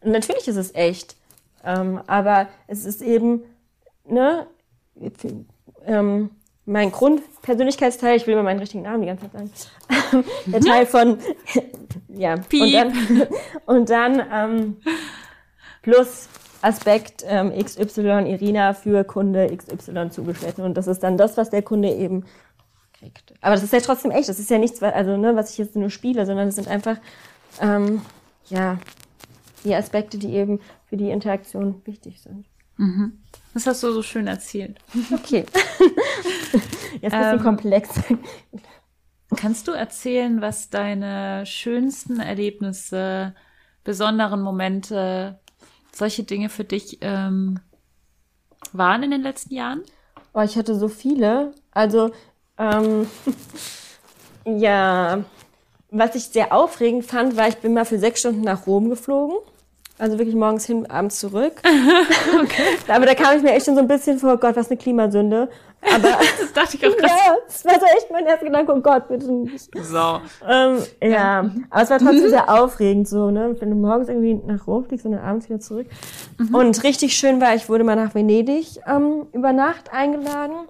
[0.09, 1.17] Ja, natürlich ist es echt.
[1.65, 3.43] Ähm, aber es ist eben,
[4.07, 4.47] ne,
[5.85, 6.31] ähm,
[6.69, 11.19] mein Grundpersönlichkeitsteil, ich will immer meinen richtigen Namen die ganze Zeit sagen, der Teil von,
[12.09, 12.85] ja, Piep.
[12.85, 13.29] und dann,
[13.67, 14.77] und dann ähm,
[15.83, 16.29] plus
[16.61, 20.65] Aspekt ähm, XY Irina für Kunde XY zugeschnitten.
[20.65, 22.25] Und das ist dann das, was der Kunde eben
[22.99, 23.33] kriegt.
[23.41, 24.29] Aber das ist ja trotzdem echt.
[24.29, 26.97] Das ist ja nichts, also ne, was ich jetzt nur spiele, sondern es sind einfach
[27.61, 28.03] ähm,
[28.49, 28.79] ja
[29.65, 32.45] die Aspekte, die eben für die Interaktion wichtig sind.
[32.77, 33.19] Mhm.
[33.55, 34.79] Das hast du so schön erzählt.
[35.13, 35.45] Okay.
[37.01, 37.89] Jetzt ein bisschen ähm, komplex.
[39.37, 43.35] Kannst du erzählen, was deine schönsten Erlebnisse,
[43.85, 45.39] besonderen Momente,
[45.93, 47.61] solche Dinge für dich ähm,
[48.73, 49.83] waren in den letzten Jahren?
[50.33, 51.55] Oh, ich hatte so viele.
[51.73, 52.11] Also,
[52.57, 53.07] ähm,
[54.45, 55.25] ja,
[55.91, 59.37] was ich sehr aufregend fand, war, ich bin mal für sechs Stunden nach Rom geflogen.
[59.99, 61.55] Also wirklich morgens hin, abends zurück.
[62.43, 62.63] okay.
[62.87, 64.77] Aber da kam ich mir echt schon so ein bisschen vor, oh Gott, was eine
[64.77, 65.49] Klimasünde.
[65.83, 66.09] Aber
[66.41, 67.13] das dachte ich auch gerade.
[67.13, 69.71] Ja, das war so echt mein erster Gedanke, oh Gott, bitte nicht.
[69.77, 70.21] So.
[70.49, 71.09] Ähm, ja.
[71.09, 71.51] ja.
[71.71, 72.31] aber es war trotzdem mhm.
[72.31, 73.57] sehr aufregend so, ne?
[73.59, 75.87] Wenn du morgens irgendwie nach Rom fliegst und dann abends wieder zurück.
[76.39, 76.55] Mhm.
[76.55, 80.69] Und richtig schön war, ich wurde mal nach Venedig ähm, über Nacht eingeladen.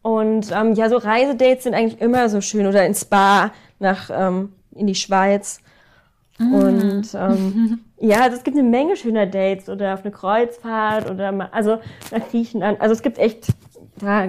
[0.00, 2.66] Und ähm, ja, so Reisedates sind eigentlich immer so schön.
[2.66, 5.60] Oder ins Spa nach ähm, in die Schweiz.
[6.38, 6.54] Mhm.
[6.54, 11.32] Und ähm, ja, also es gibt eine Menge schöner Dates oder auf eine Kreuzfahrt oder
[11.32, 11.78] mal, also
[12.10, 12.80] nach Griechenland.
[12.80, 13.48] Also es gibt echt,
[13.98, 14.28] da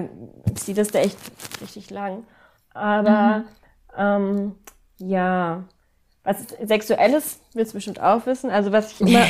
[0.54, 1.18] zieht das da echt
[1.60, 2.24] richtig lang.
[2.72, 3.44] Aber mhm.
[3.96, 4.54] ähm,
[4.98, 5.64] ja,
[6.24, 8.50] was Sexuelles willst du bestimmt auch wissen.
[8.50, 9.24] Also was ich immer.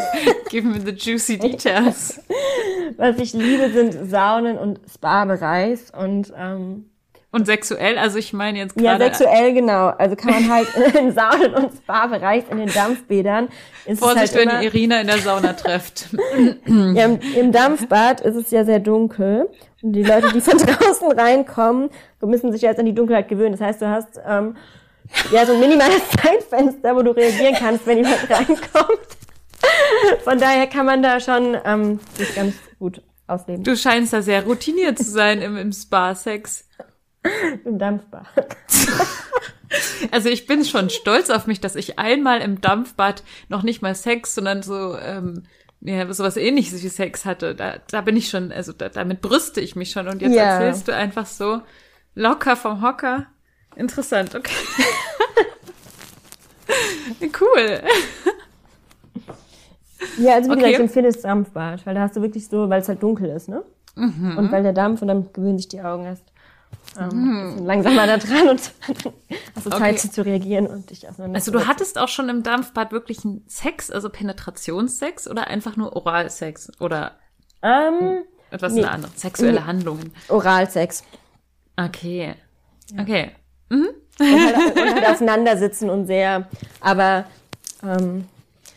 [0.50, 2.20] Give me the juicy details.
[2.96, 6.90] was ich liebe, sind Saunen und Spa-Bereich und ähm,
[7.34, 9.04] und sexuell, also ich meine jetzt gerade.
[9.04, 9.88] Ja, sexuell, genau.
[9.88, 13.48] Also kann man halt in Saunen und Spa-Bereich, in den Dampfbädern.
[13.86, 16.10] Ist Vorsicht, halt wenn ihr Irina in der Sauna trefft.
[16.66, 19.48] ja, im, im, Dampfbad ist es ja sehr dunkel.
[19.82, 21.90] Und die Leute, die von draußen reinkommen,
[22.22, 23.50] müssen sich jetzt an die Dunkelheit gewöhnen.
[23.50, 24.56] Das heißt, du hast ähm,
[25.32, 29.08] ja so ein minimales Zeitfenster, wo du reagieren kannst, wenn jemand reinkommt.
[30.22, 33.64] Von daher kann man da schon ähm, sich ganz gut ausleben.
[33.64, 36.68] Du scheinst da sehr routiniert zu sein im, im Spa-Sex.
[37.64, 38.26] Im Dampfbad.
[40.12, 43.96] Also ich bin schon stolz auf mich, dass ich einmal im Dampfbad noch nicht mal
[43.96, 45.42] Sex, sondern so ähm,
[45.80, 47.56] ja, sowas ähnliches wie Sex hatte.
[47.56, 50.06] Da, da bin ich schon, also da, damit brüste ich mich schon.
[50.06, 50.42] Und jetzt Ja.
[50.44, 51.60] erzählst du einfach so
[52.14, 53.26] locker vom Hocker.
[53.74, 54.54] Interessant, okay.
[57.40, 57.80] cool.
[60.18, 60.60] Ja, also wie Okay.
[60.60, 63.30] gesagt, ich empfehle das Dampfbad, weil da hast du wirklich so, weil es halt dunkel
[63.30, 63.64] ist, ne?
[63.96, 64.36] Mhm.
[64.38, 66.24] Und weil der Dampf und dann gewöhnen sich die Augen erst
[66.98, 68.60] ähm, bisschen langsamer da dran und
[69.56, 70.10] hast du Zeit Okay.
[70.10, 73.90] zu reagieren und dich auseinander Also du hattest auch schon im Dampfbad wirklich einen Sex,
[73.90, 77.12] also Penetrationssex oder einfach nur Oralsex oder
[77.62, 78.80] ähm, etwas Nee.
[78.80, 79.66] in andere sexuelle Nee.
[79.66, 80.12] Handlungen?
[80.28, 81.02] Oralsex.
[81.76, 82.34] Okay.
[83.00, 83.30] Okay.
[83.70, 83.88] und
[84.20, 86.48] halt, und halt aufeinander sitzen und sehr,
[86.80, 87.24] aber,
[87.82, 88.26] ähm,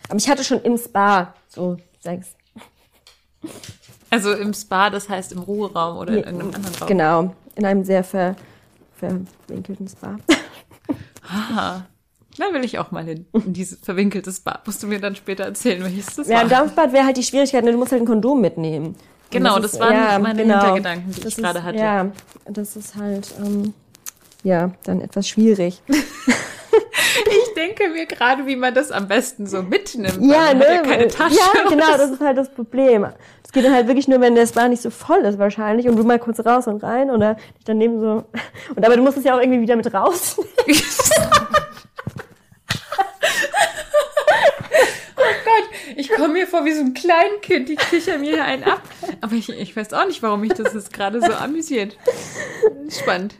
[0.10, 2.30] aber ich hatte schon im Spa so Sex.
[4.10, 6.88] Also im Spa, das heißt im Ruheraum oder in irgendeinem anderen Raum.
[6.88, 8.35] Genau, in einem sehr ver,
[8.95, 10.17] verwinkelten Spa.
[11.29, 11.85] Aha.
[12.37, 14.59] Da will ich auch mal hin, in dieses verwinkelte Spa.
[14.65, 16.43] Musst du mir dann später erzählen, welches das Ja, war.
[16.43, 18.95] im Dampfbad wäre halt die Schwierigkeit, ne, du musst halt ein Kondom mitnehmen.
[19.31, 21.77] Genau, ist- das waren meine Hintergedanken, die Das ich gerade ist- hatte.
[21.79, 22.11] Ja,
[22.45, 23.73] das ist halt, ähm,
[24.43, 25.81] ja, dann etwas schwierig.
[27.19, 30.21] Ich denke mir gerade, wie man das am besten so mitnimmt.
[30.21, 30.65] Ja, Man ne?
[30.65, 31.35] ja keine Tasche.
[31.35, 33.07] Ja, genau, das ist halt das Problem.
[33.41, 35.97] Das geht dann halt wirklich nur, wenn der Spa nicht so voll ist wahrscheinlich und
[35.97, 38.25] du mal kurz raus und rein oder dich daneben so.
[38.75, 40.39] Und aber du musst es ja auch irgendwie wieder mit raus.
[45.95, 48.83] Ich komme mir vor wie so ein Kleinkind, ich kicher mir hier einen ab.
[49.19, 51.97] Aber ich, ich weiß auch nicht, warum mich das jetzt gerade so amüsiert.
[52.87, 53.33] Spannend.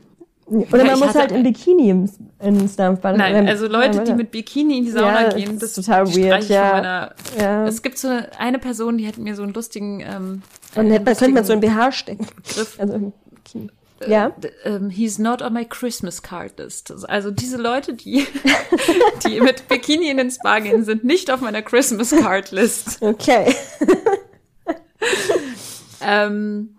[0.48, 3.18] Oder Ja, man muss halt im Bikini ins, ins Dampfbad.
[3.18, 5.86] Nein, Oder- also Leute, die ja, mit Bikini in die Sauna Ja, gehen, das ist
[5.86, 6.72] total weird, ja.
[6.72, 7.16] meiner.
[7.38, 7.68] Ja.
[7.68, 10.42] Es gibt so eine, eine Person, die hat mir so einen lustigen ähm,
[10.76, 12.28] einen hätte könnte man so ein BH stecken.
[12.48, 12.76] Begriff.
[12.80, 13.72] Also im Bikini.
[14.08, 14.30] Ja.
[14.30, 16.94] D- ähm, he's not on my Christmas card list.
[17.10, 18.26] Also diese Leute, die,
[19.28, 23.02] die mit Bikini in den Spa gehen, sind nicht auf meiner Christmas card list.
[23.02, 23.54] Okay.
[26.00, 26.77] Ähm,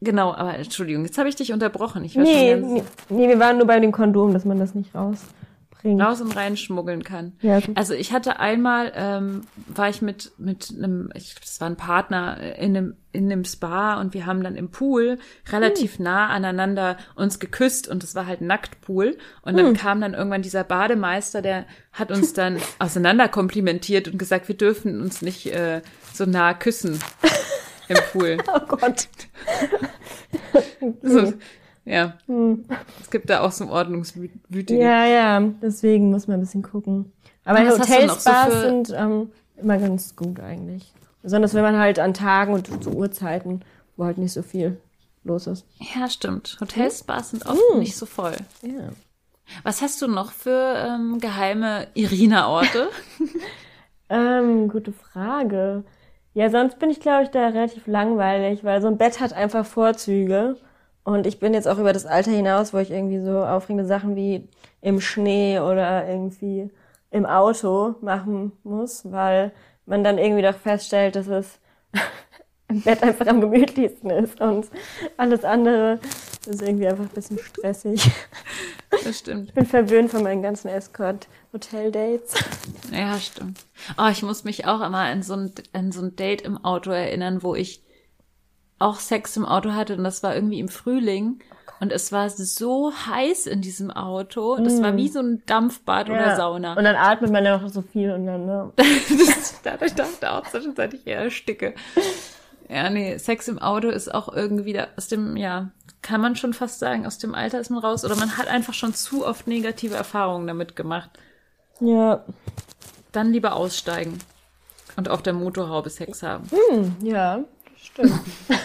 [0.00, 2.04] genau, aber Entschuldigung, jetzt habe ich dich unterbrochen.
[2.04, 4.94] Ich war Nee, nee, nee, wir waren nur bei dem Kondom, dass man das nicht
[4.94, 6.00] rausbringt.
[6.02, 7.32] raus und rein schmuggeln kann.
[7.40, 7.76] Ja, gut.
[7.76, 11.76] Also ich hatte einmal, ähm, war ich mit mit einem, ich glaube, das war ein
[11.76, 15.18] Partner äh, in einem in einem Spa und wir haben dann im Pool
[15.50, 16.04] relativ Hm.
[16.04, 19.64] nah aneinander uns geküsst und es war halt ein Nacktpool und Hm.
[19.64, 24.56] dann kam dann irgendwann dieser Bademeister, der hat uns dann auseinander komplimentiert und gesagt, wir
[24.56, 25.80] dürfen uns nicht äh,
[26.12, 27.00] so nah küssen
[27.90, 28.38] im Pool.
[28.48, 29.08] Oh Gott.
[31.02, 31.32] So,
[31.84, 32.14] ja.
[33.00, 34.78] Es gibt da auch so Ordnungswütige.
[34.80, 37.12] Ja, ja, deswegen muss man ein bisschen gucken.
[37.44, 40.92] Aber Was hast du noch so sind ähm, immer ganz gut eigentlich.
[41.22, 43.60] Besonders wenn man halt an Tagen und zu Uhrzeiten,
[43.96, 44.80] wo halt nicht so viel
[45.24, 45.66] los ist.
[45.94, 46.56] Ja, stimmt.
[46.60, 47.80] Hotelspas sind oft Hm.
[47.80, 48.36] nicht so voll.
[48.62, 48.90] Ja.
[49.64, 52.88] Was hast du noch für ähm, geheime Irina-Orte?
[54.12, 55.84] Ähm, gute Frage.
[56.32, 59.66] Ja, sonst bin ich, glaube ich, da relativ langweilig, weil so ein Bett hat einfach
[59.66, 60.56] Vorzüge.
[61.02, 64.14] Und ich bin jetzt auch über das Alter hinaus, wo ich irgendwie so aufregende Sachen
[64.16, 64.48] wie
[64.80, 66.70] im Schnee oder irgendwie
[67.10, 69.52] im Auto machen muss, weil
[69.86, 71.58] man dann irgendwie doch feststellt, dass es
[72.68, 74.66] im Bett einfach am gemütlichsten ist und
[75.16, 75.98] alles andere
[76.46, 78.10] ist irgendwie einfach ein bisschen stressig.
[79.04, 79.50] Das stimmt.
[79.50, 82.34] Ich bin verwöhnt von meinen ganzen Escort-Hotel-Dates.
[82.92, 83.60] Ja, stimmt.
[83.96, 86.90] Oh, ich muss mich auch immer an so, ein, an so ein Date im Auto
[86.90, 87.84] erinnern, wo ich
[88.80, 91.40] auch Sex im Auto hatte und das war irgendwie im Frühling
[91.80, 94.56] und es war so heiß in diesem Auto.
[94.56, 96.74] Das war wie so ein Dampfbad oder Sauna.
[96.74, 98.72] Und dann atmet man ja auch so viel und dann, ne?
[98.76, 101.74] das, dadurch dachte auch zwischenzeitlich eher ersticke.
[102.68, 105.70] Ja, nee, Sex im Auto ist auch irgendwie da aus dem, ja,
[106.02, 108.74] kann man schon fast sagen, aus dem Alter ist man raus oder man hat einfach
[108.74, 111.10] schon zu oft negative Erfahrungen damit gemacht.
[111.80, 112.24] Ja.
[113.12, 114.18] Dann lieber aussteigen
[114.96, 116.48] und auf der Motorhaube Sex haben.
[117.02, 117.40] Ja,
[117.72, 118.20] das stimmt.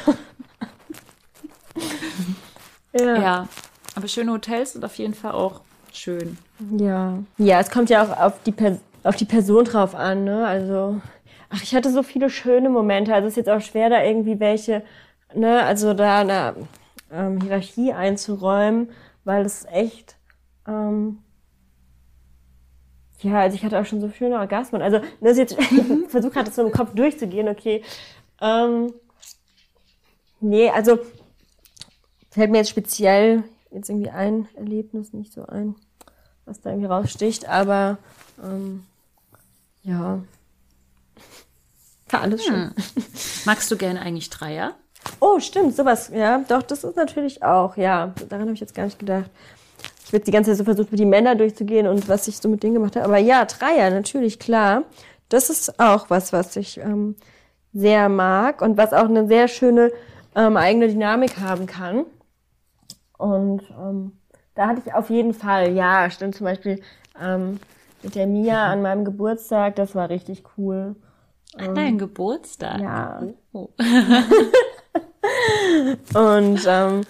[2.93, 3.15] ja.
[3.21, 3.47] Ja,
[3.95, 6.37] aber schöne Hotels sind auf jeden Fall auch schön.
[6.77, 7.19] Ja.
[7.37, 10.47] Ja, es kommt ja auch auf die, per auf die Person drauf an, ne?
[10.47, 10.99] Also,
[11.49, 13.13] ach, ich hatte so viele schöne Momente.
[13.13, 14.81] Also es ist jetzt auch schwer, da irgendwie welche,
[15.35, 16.55] ne, also da eine
[17.15, 18.89] ähm, Hierarchie einzuräumen,
[19.23, 20.17] weil es echt,
[20.67, 21.19] ähm,
[23.21, 24.81] ja, also ich hatte auch schon so schöne Orgasmen.
[24.81, 27.83] Also, das ist jetzt, ich versuche gerade das so im Kopf durchzugehen, okay.
[28.41, 28.93] Ähm,
[30.41, 30.99] nee, also
[32.29, 35.75] fällt mir jetzt speziell jetzt irgendwie ein Erlebnis nicht so ein,
[36.45, 37.97] was da irgendwie raussticht, aber
[38.43, 38.85] ähm,
[39.83, 40.23] ja.
[42.09, 42.71] War alles schön.
[43.45, 44.75] Magst du gerne eigentlich Dreier?
[45.19, 48.13] Oh, stimmt, sowas, ja, doch, das ist natürlich auch, ja.
[48.29, 49.29] Daran habe ich jetzt gar nicht gedacht.
[50.05, 52.47] Ich wird die ganze Zeit so versucht, mit die Männer durchzugehen und was ich so
[52.47, 53.05] mit denen gemacht habe.
[53.05, 54.83] Aber ja, Dreier, natürlich, klar.
[55.29, 57.15] Das ist auch was, was ich ähm,
[57.73, 59.91] sehr mag und was auch eine sehr schöne
[60.35, 62.05] ähm, eigene Dynamik haben kann.
[63.17, 64.11] Und ähm,
[64.53, 66.81] da hatte ich auf jeden Fall, ja, stimmt zum Beispiel
[67.19, 67.59] ähm,
[68.03, 70.95] mit der Mia an meinem Geburtstag, das war richtig cool.
[71.57, 72.79] An deinem Geburtstag?
[72.81, 73.23] Ja.
[73.53, 73.69] Oh.
[76.13, 77.01] Und ähm,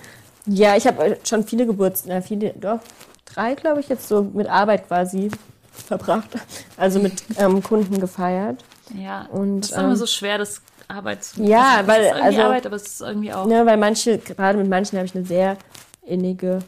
[0.45, 2.80] ja, ich habe schon viele Geburtstage, viele, doch,
[3.25, 5.32] drei, glaube ich, jetzt so mit Arbeit quasi
[5.71, 6.30] verbracht.
[6.78, 8.63] Also mit ähm, Kunden gefeiert.
[8.93, 9.28] Ja.
[9.32, 12.21] Und, das ist immer ähm, so schwer, das Arbeit zu Ja, also, weil- es ist
[12.21, 13.45] also- Arbeit, aber es ist irgendwie auch.
[13.45, 15.58] Ne, weil manche, gerade mit manchen habe ich eine sehr
[16.04, 16.60] innige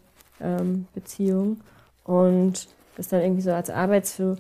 [0.42, 1.62] ähm, Beziehung.
[2.04, 4.38] Und das dann irgendwie so als Arbeit zu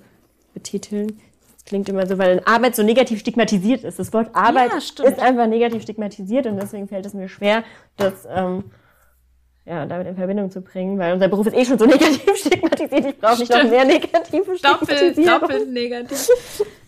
[0.53, 1.19] betiteln,
[1.67, 3.99] klingt immer so, weil Arbeit so negativ stigmatisiert ist.
[3.99, 7.63] Das Wort Arbeit Ja, ist einfach negativ stigmatisiert und deswegen fällt es mir schwer,
[7.97, 8.63] das ähm,
[9.65, 13.05] ja, damit in Verbindung zu bringen, weil unser Beruf ist eh schon so negativ stigmatisiert.
[13.05, 15.39] Ich brauche nicht noch mehr negative Doppelt, Stigmatisierung.
[15.41, 16.29] doppelt negativ.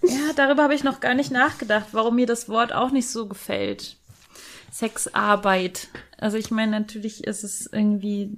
[0.02, 3.28] Ja, darüber habe ich noch gar nicht nachgedacht, warum mir das Wort auch nicht so
[3.28, 3.98] gefällt.
[4.72, 5.90] Sexarbeit.
[6.18, 8.38] Also ich meine, natürlich ist es irgendwie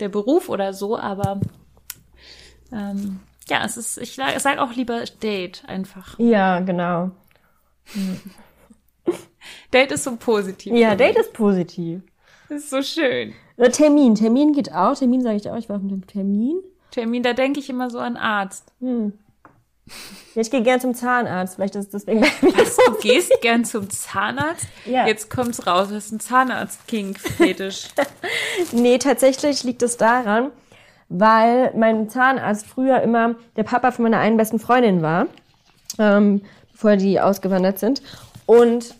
[0.00, 1.40] der Beruf oder so, aber
[2.72, 6.18] ähm, ja, es ist, ich sage auch lieber Date einfach.
[6.18, 7.10] Ja, genau.
[9.72, 10.72] Date ist so positiv.
[10.72, 12.02] Ja, Date ist positiv.
[12.48, 13.34] Das ist so schön.
[13.56, 14.14] Oder Termin.
[14.14, 14.96] Termin geht auch.
[14.96, 15.56] Termin sage ich auch.
[15.56, 16.60] Ich war auf einem Termin.
[16.90, 18.72] Termin, da denke ich immer so an Arzt.
[18.80, 19.12] Hm.
[20.34, 21.56] Ja, ich gehe gern zum Zahnarzt.
[21.56, 24.66] Vielleicht ist es deswegen bei mir Was, du gehst gern zum Zahnarzt?
[24.84, 25.06] Ja.
[25.06, 27.88] Jetzt kommt's raus, das ist ein Zahnarzt-King-Fetisch.
[28.72, 30.50] Nee, tatsächlich liegt es daran,
[31.10, 35.26] weil mein Zahnarzt früher immer der Papa von meiner einen besten Freundin war,
[35.98, 36.42] ähm,
[36.72, 38.00] bevor die ausgewandert sind.
[38.46, 38.94] Und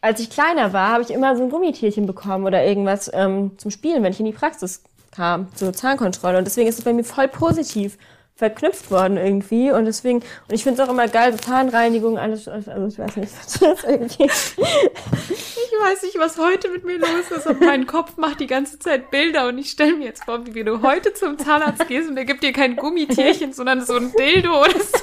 [0.00, 3.70] als ich kleiner war, habe ich immer so ein Gummitierchen bekommen oder irgendwas ähm, zum
[3.70, 6.38] Spielen, wenn ich in die Praxis kam, zur Zahnkontrolle.
[6.38, 7.98] Und deswegen ist es bei mir voll positiv
[8.40, 9.70] verknüpft worden irgendwie.
[9.70, 13.16] Und deswegen, und ich finde es auch immer geil, so Zahnreinigung, alles, also ich weiß
[13.16, 14.24] nicht, das ist irgendwie.
[14.24, 18.78] Ich weiß nicht, was heute mit mir los ist, aber mein Kopf macht die ganze
[18.78, 22.16] Zeit Bilder und ich stelle mir jetzt vor, wie du heute zum Zahnarzt gehst und
[22.16, 24.98] der gibt dir kein Gummitierchen, sondern so ein Dildo oder so.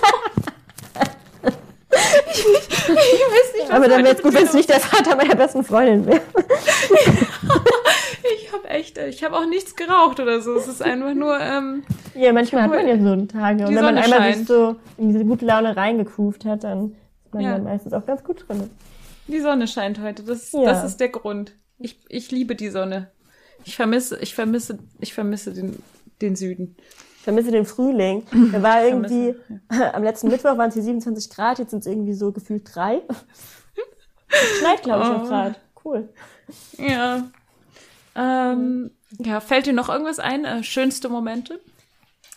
[2.32, 5.16] Ich, ich weiß nicht, was Aber dann wäre es gut, wenn es nicht der Vater
[5.16, 6.22] meiner besten Freundin wäre.
[8.88, 10.56] Ich habe echt, ich habe auch nichts geraucht oder so.
[10.56, 11.84] Es ist einfach nur, ähm,
[12.16, 13.68] Ja, manchmal hat man ja so Tage.
[13.68, 14.38] Und wenn man einmal scheint.
[14.38, 16.96] sich so in diese gute Laune reingekuft hat, dann
[17.26, 17.52] ist man Ja.
[17.54, 18.70] dann meistens auch ganz gut drin.
[19.28, 20.24] die Sonne scheint heute.
[20.24, 20.64] Das, Ja.
[20.64, 21.54] das ist der Grund.
[21.80, 23.12] Ich, ich liebe die Sonne.
[23.66, 25.84] Ich vermisse, ich vermisse, ich vermisse den,
[26.22, 26.78] den Süden.
[27.18, 28.24] Ich vermisse den Frühling.
[28.54, 29.36] Da war irgendwie,
[29.70, 32.64] vermisse, am letzten Mittwoch waren es hier 27 Grad, jetzt sind es irgendwie so gefühlt
[32.74, 33.02] drei.
[34.30, 35.14] Es Schneit, glaube ich, Oh.
[35.24, 35.56] auch gerade.
[35.84, 36.10] Cool.
[36.78, 37.24] Ja.
[38.18, 40.44] Ähm, ja, fällt dir noch irgendwas ein?
[40.44, 41.60] Äh, schönste Momente?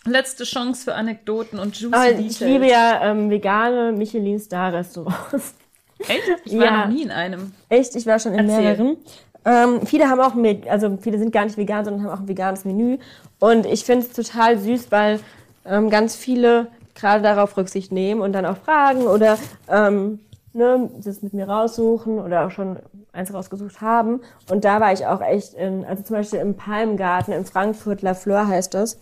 [0.05, 2.33] Letzte Chance für Anekdoten und juicy Aber Details.
[2.33, 5.55] ich liebe ja ähm, vegane Michelin-Star-Restaurants.
[6.09, 6.23] Echt?
[6.45, 6.87] Ich war Ja.
[6.87, 7.53] noch nie in einem.
[7.69, 8.63] Echt, ich war schon in Erzähl.
[8.63, 8.97] mehreren.
[9.45, 12.29] Ähm, viele haben auch, mit, also viele sind gar nicht vegan, sondern haben auch ein
[12.29, 12.99] veganes Menü.
[13.39, 15.21] Und ich finde es total süß, weil
[15.65, 19.39] ähm, ganz viele gerade darauf Rücksicht nehmen und dann auch fragen oder
[19.69, 20.21] ähm,
[20.53, 22.79] ne, das mit mir raussuchen oder auch schon
[23.13, 24.21] eins rausgesucht haben.
[24.51, 28.15] Und da war ich auch echt in, also zum Beispiel im Palmgarten in Frankfurt, La
[28.15, 28.99] Fleur heißt das.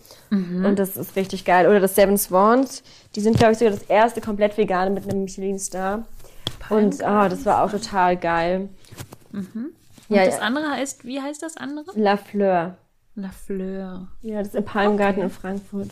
[0.65, 1.67] Und das ist richtig geil.
[1.67, 2.83] Oder das Seven Swans,
[3.15, 6.05] die sind, glaube ich, sogar das erste komplett vegane mit einem Michelin-Star.
[6.69, 8.69] Und oh, das war auch total geil.
[9.31, 11.85] Und Ja, das andere heißt, wie heißt das andere?
[11.95, 12.75] La Fleur.
[13.15, 14.07] La Fleur.
[14.21, 15.89] Ja, das ist im Palmgarten in Frankfurt.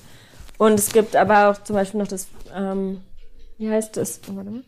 [0.58, 3.02] Und es gibt aber auch zum Beispiel noch das, ähm,
[3.60, 4.22] wie heißt das?
[4.30, 4.64] Oh, warte mal.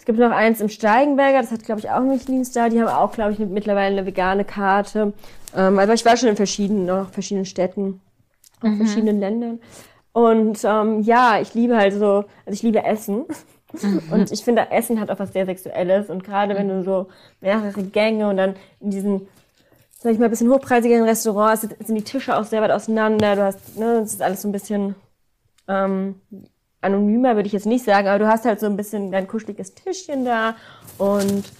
[0.00, 2.70] Es gibt noch eins im Steigenberger, das hat, glaube ich, auch einen Michelin-Star.
[2.70, 5.12] Die haben auch, glaube ich, mittlerweile eine vegane Karte.
[5.54, 8.00] Ähm, aber ich war schon in verschiedenen, noch verschiedenen Städten,
[8.62, 9.60] in verschiedenen Ländern.
[10.12, 13.26] Und ähm, ja, ich liebe halt so, also ich liebe Essen.
[14.10, 16.08] Und ich finde, Essen hat auch was sehr Sexuelles.
[16.08, 17.08] Und gerade wenn du so
[17.42, 19.28] mehrere Gänge und dann in diesen
[19.98, 23.36] sag ich mal, ein bisschen hochpreisigeren Restaurants sind sind die Tische auch sehr weit auseinander.
[23.36, 24.94] Du hast, ne, es ist alles so ein bisschen
[25.68, 26.14] ähm,
[26.80, 29.74] anonymer, würde ich jetzt nicht sagen, aber du hast halt so ein bisschen dein kuscheliges
[29.74, 30.56] Tischchen da
[30.98, 31.52] und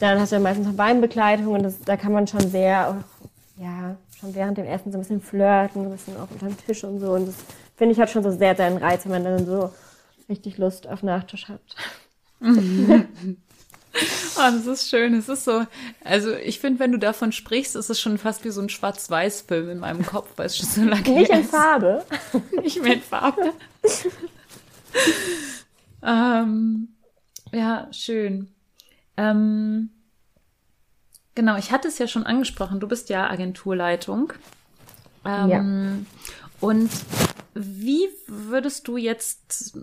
[0.00, 3.62] dann hast du ja meistens noch Weinbegleitung und das, da kann man schon sehr, auch,
[3.62, 6.84] ja, schon während dem Essen so ein bisschen flirten, so ein bisschen auch unterm Tisch
[6.84, 7.36] und so und das
[7.76, 9.72] finde ich hat schon so sehr seinen Reiz, wenn man dann so
[10.28, 11.60] richtig Lust auf Nachtisch hat.
[12.40, 12.54] Oh,
[14.36, 15.14] das ist schön.
[15.14, 15.64] Es ist so,
[16.04, 19.70] also ich finde, wenn du davon sprichst, ist es schon fast wie so ein Schwarz-Weiß-Film
[19.70, 21.50] in meinem Kopf, weil es schon so lange Nicht in ist.
[21.50, 22.04] Farbe.
[22.62, 23.52] Nicht mehr in Farbe.
[26.02, 26.88] ähm,
[27.52, 28.48] ja, schön.
[29.16, 29.90] Ähm,
[31.34, 32.80] genau, ich hatte es ja schon angesprochen.
[32.80, 34.32] Du bist ja Agenturleitung.
[35.24, 35.48] Ähm,
[36.60, 36.90] Und
[37.54, 39.76] wie würdest du jetzt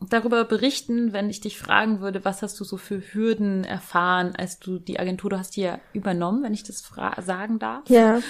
[0.00, 4.58] darüber berichten, wenn ich dich fragen würde, was hast du so für Hürden erfahren, als
[4.58, 6.82] du die Agentur, du hast die ja übernommen, wenn ich das
[7.18, 7.88] sagen darf.
[7.88, 8.20] Ja.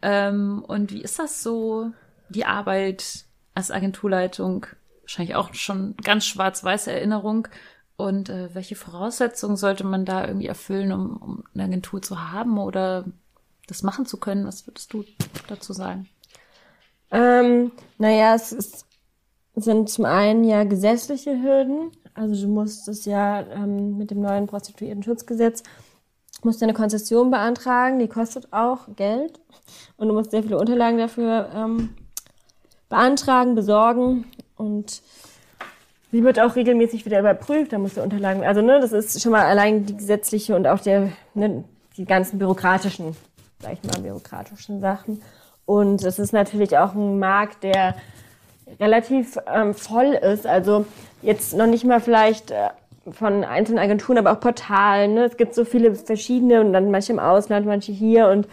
[0.00, 1.92] Ähm, und wie ist das so,
[2.28, 3.24] die Arbeit
[3.54, 4.66] als Agenturleitung?
[5.02, 7.48] Wahrscheinlich auch schon ganz schwarz-weiße Erinnerung.
[7.96, 12.58] Und äh, welche Voraussetzungen sollte man da irgendwie erfüllen, um, um eine Agentur zu haben
[12.58, 13.04] oder
[13.66, 14.46] das machen zu können?
[14.46, 15.04] Was würdest du
[15.48, 16.08] dazu sagen?
[17.10, 18.86] Ähm, naja, es ist
[19.54, 21.90] sind zum einen ja gesetzliche Hürden.
[22.14, 25.62] Also du musst es ja ähm, mit dem neuen Prostituierten-Schutzgesetz
[26.44, 29.38] musst du eine Konzession beantragen, die kostet auch Geld
[29.96, 31.94] und du musst sehr viele Unterlagen dafür ähm,
[32.88, 34.24] beantragen, besorgen
[34.56, 35.02] und
[36.10, 39.32] sie wird auch regelmäßig wieder überprüft, da musst du Unterlagen, also ne, das ist schon
[39.32, 41.64] mal allein die gesetzliche und auch der, ne,
[41.96, 43.16] die ganzen bürokratischen,
[43.60, 45.22] sag ich mal, bürokratischen Sachen.
[45.64, 47.94] Und es ist natürlich auch ein Markt, der
[48.80, 50.46] relativ ähm, voll ist.
[50.46, 50.86] Also
[51.22, 52.68] jetzt noch nicht mal vielleicht äh,
[53.10, 55.14] von einzelnen Agenturen, aber auch Portalen.
[55.14, 55.24] Ne?
[55.24, 58.48] Es gibt so viele verschiedene und dann manche im Ausland, manche hier und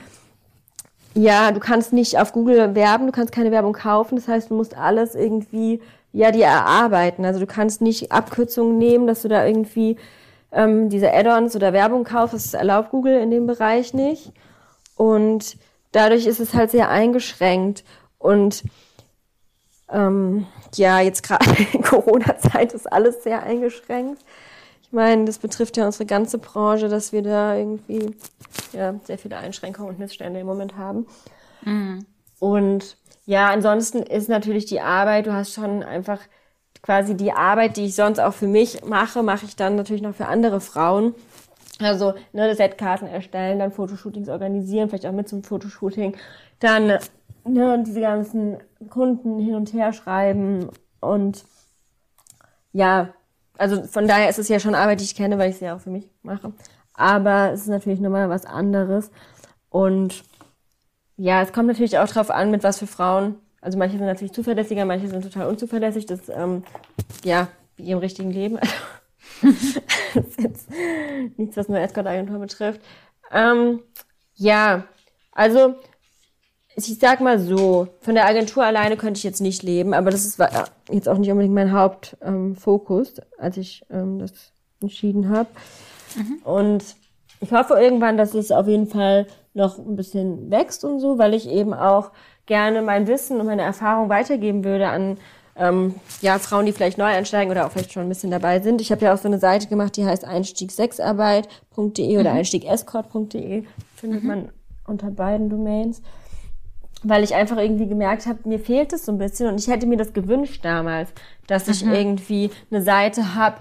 [1.14, 4.16] ja, du kannst nicht auf Google werben, du kannst keine Werbung kaufen.
[4.16, 5.82] Das heißt, du musst alles irgendwie
[6.12, 7.26] ja dir erarbeiten.
[7.26, 9.98] Also du kannst nicht Abkürzungen nehmen, dass du da irgendwie
[10.52, 12.34] ähm, diese Add-ons oder Werbung kaufst.
[12.34, 14.32] Das erlaubt Google in dem Bereich nicht.
[14.96, 15.58] Und
[15.92, 17.84] dadurch ist es halt sehr eingeschränkt.
[18.18, 18.64] Und
[19.92, 20.46] ähm,
[20.76, 24.24] ja, jetzt gerade in Corona-Zeit ist alles sehr eingeschränkt.
[24.90, 28.16] Ich meine, das betrifft ja unsere ganze Branche, dass wir da irgendwie
[28.74, 31.06] ja, sehr viele Einschränkungen und Missstände im Moment haben.
[31.64, 32.08] Mhm.
[32.40, 36.20] Und ja, ansonsten ist natürlich die Arbeit, du hast schon einfach
[36.82, 40.16] quasi die Arbeit, die ich sonst auch für mich mache, mache ich dann natürlich noch
[40.16, 41.14] für andere Frauen.
[41.80, 46.18] Also ne, Setkarten erstellen, dann Fotoshootings organisieren, vielleicht auch mit zum Fotoshooting,
[46.60, 46.98] dann
[47.46, 48.58] ne, diese ganzen
[48.90, 50.70] Kunden hin und her schreiben
[51.00, 51.46] und
[52.74, 53.14] ja,
[53.60, 55.76] also von daher ist es ja schon Arbeit, die ich kenne, weil ich sie ja
[55.76, 56.54] auch für mich mache.
[56.94, 59.12] Aber es ist natürlich nochmal was anderes.
[59.70, 60.24] Und
[61.18, 63.36] ja, es kommt natürlich auch drauf an, mit was für Frauen.
[63.62, 66.06] Also manche sind natürlich zuverlässiger, manche sind total unzuverlässig.
[66.06, 66.64] Das, ähm,
[67.24, 68.58] ja, wie im richtigen Leben.
[69.42, 70.70] das ist jetzt
[71.38, 72.82] nichts, was nur Escort-Agentur betrifft.
[73.32, 73.82] Ähm,
[74.36, 74.86] ja,
[75.34, 75.76] also
[76.88, 80.26] ich sag mal so, von der Agentur alleine könnte ich jetzt nicht leben, aber das
[80.26, 80.40] ist
[80.92, 84.32] jetzt auch nicht unbedingt mein Hauptfokus, ähm, als ich ähm, das
[84.82, 85.50] entschieden habe.
[86.16, 86.40] Mhm.
[86.44, 86.84] Und
[87.42, 91.34] ich hoffe irgendwann, dass es auf jeden Fall noch ein bisschen wächst und so, weil
[91.34, 92.12] ich eben auch
[92.46, 95.18] gerne mein Wissen und meine Erfahrung weitergeben würde an
[95.56, 98.82] ähm, ja, Frauen, die vielleicht neu einsteigen oder auch vielleicht schon ein bisschen dabei sind.
[98.82, 102.38] Ich habe ja auch so eine Seite gemacht, die heißt einstiegsexarbeit.de oder mhm.
[102.38, 103.64] einstiegescort.de.
[103.96, 104.28] Findet mhm.
[104.28, 104.50] man
[104.88, 106.02] unter beiden Domains
[107.04, 109.88] weil ich einfach irgendwie gemerkt habe, mir fehlt es so ein bisschen und ich hätte
[109.88, 111.10] mir das gewünscht damals,
[111.48, 111.94] dass ich mhm.
[111.94, 113.58] irgendwie eine Seite habe,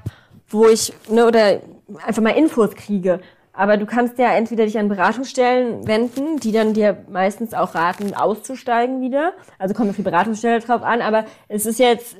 [0.48, 1.60] wo ich ne oder
[2.04, 3.20] einfach mal Infos kriege.
[3.52, 8.14] Aber du kannst ja entweder dich an Beratungsstellen wenden, die dann dir meistens auch raten,
[8.14, 9.32] auszusteigen wieder.
[9.58, 12.16] Also kommt auf die Beratungsstelle drauf an, aber es ist jetzt,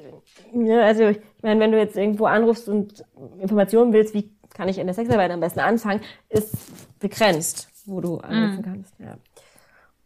[0.52, 3.04] ne, also ich meine, wenn du jetzt irgendwo anrufst und
[3.38, 6.56] Informationen willst, wie kann ich in der Sexarbeit am besten anfangen, ist
[6.98, 8.62] begrenzt, wo du anrufen mhm.
[8.62, 8.94] kannst.
[8.98, 9.16] Ja.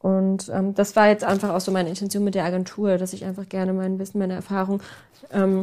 [0.03, 3.25] Und ähm, das war jetzt einfach auch so meine Intention mit der Agentur, dass ich
[3.25, 4.83] einfach gerne mein Wissen, meine Erfahrung
[5.33, 5.61] ähm,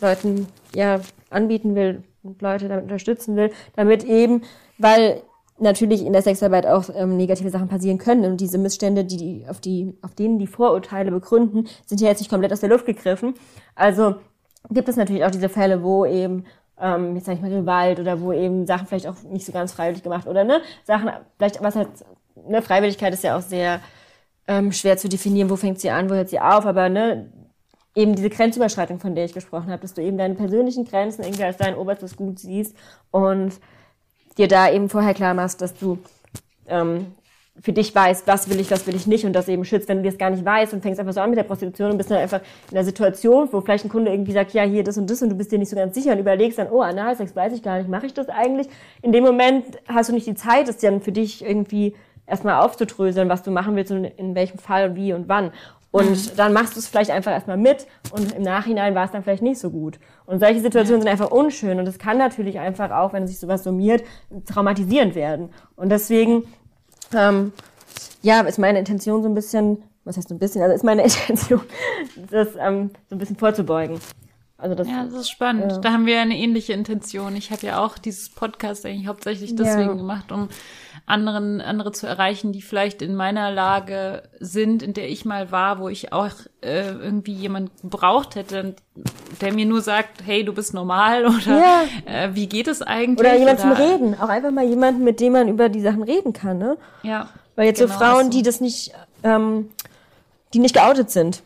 [0.00, 4.42] Leuten ja anbieten will und Leute damit unterstützen will, damit eben,
[4.78, 5.22] weil
[5.58, 9.44] natürlich in der Sexarbeit auch ähm, negative Sachen passieren können und diese Missstände, die, die
[9.46, 12.86] auf die auf denen die Vorurteile begründen, sind ja jetzt nicht komplett aus der Luft
[12.86, 13.34] gegriffen.
[13.74, 14.16] Also
[14.70, 16.44] gibt es natürlich auch diese Fälle, wo eben
[16.80, 19.72] ähm, jetzt sag ich mal Gewalt oder wo eben Sachen vielleicht auch nicht so ganz
[19.72, 21.88] freiwillig gemacht oder ne Sachen vielleicht was halt
[22.48, 23.80] ne, Freiwilligkeit ist ja auch sehr
[24.48, 27.30] ähm, schwer zu definieren, wo fängt sie an, wo hört sie auf, aber ne,
[27.94, 31.44] eben diese Grenzüberschreitung, von der ich gesprochen habe, dass du eben deine persönlichen Grenzen irgendwie
[31.44, 32.76] als dein oberstes Gut siehst
[33.10, 33.52] und
[34.38, 35.98] dir da eben vorher klar machst, dass du
[36.68, 37.06] ähm,
[37.60, 40.02] für dich weißt, was will ich, was will ich nicht und das eben schützt, wenn
[40.02, 42.10] du das gar nicht weißt und fängst einfach so an mit der Prostitution und bist
[42.10, 45.10] dann einfach in der Situation, wo vielleicht ein Kunde irgendwie sagt, ja, hier das und
[45.10, 47.52] das und du bist dir nicht so ganz sicher und überlegst dann, oh, Analsex weiß
[47.52, 48.68] ich gar nicht, mache ich das eigentlich?
[49.02, 51.94] In dem Moment hast du nicht die Zeit, das dann für dich irgendwie
[52.30, 55.52] erstmal aufzudröseln, was du machen willst und in welchem Fall, wie und wann.
[55.92, 56.36] Und mhm.
[56.36, 59.42] dann machst du es vielleicht einfach erstmal mit und im Nachhinein war es dann vielleicht
[59.42, 59.98] nicht so gut.
[60.24, 63.64] Und solche Situationen sind einfach unschön und es kann natürlich einfach auch, wenn sich sowas
[63.64, 64.04] summiert,
[64.46, 65.50] traumatisierend werden.
[65.74, 66.44] Und deswegen,
[67.14, 67.52] ähm,
[68.22, 71.02] ja, ist meine Intention so ein bisschen, was heißt so ein bisschen, also ist meine
[71.04, 71.62] Intention,
[72.30, 74.00] das ähm, so ein bisschen vorzubeugen.
[74.60, 75.72] Also das, ja, das ist spannend.
[75.72, 75.78] Ja.
[75.78, 77.34] Da haben wir eine ähnliche Intention.
[77.36, 79.94] Ich habe ja auch dieses Podcast eigentlich hauptsächlich deswegen ja.
[79.94, 80.48] gemacht, um
[81.06, 85.78] anderen, andere zu erreichen, die vielleicht in meiner Lage sind, in der ich mal war,
[85.78, 86.30] wo ich auch
[86.60, 88.76] äh, irgendwie jemand gebraucht hätte,
[89.40, 91.82] der mir nur sagt, hey, du bist normal oder Ja.
[92.04, 93.20] äh, wie geht es eigentlich?
[93.26, 94.14] Oder jemand zum Reden.
[94.20, 96.76] Auch einfach mal jemanden, mit dem man über die Sachen reden kann, ne?
[97.02, 97.28] Ja.
[97.56, 98.92] Weil jetzt Genau, so Frauen, also- die das nicht,
[99.22, 99.70] ähm,
[100.52, 101.42] die nicht geoutet sind,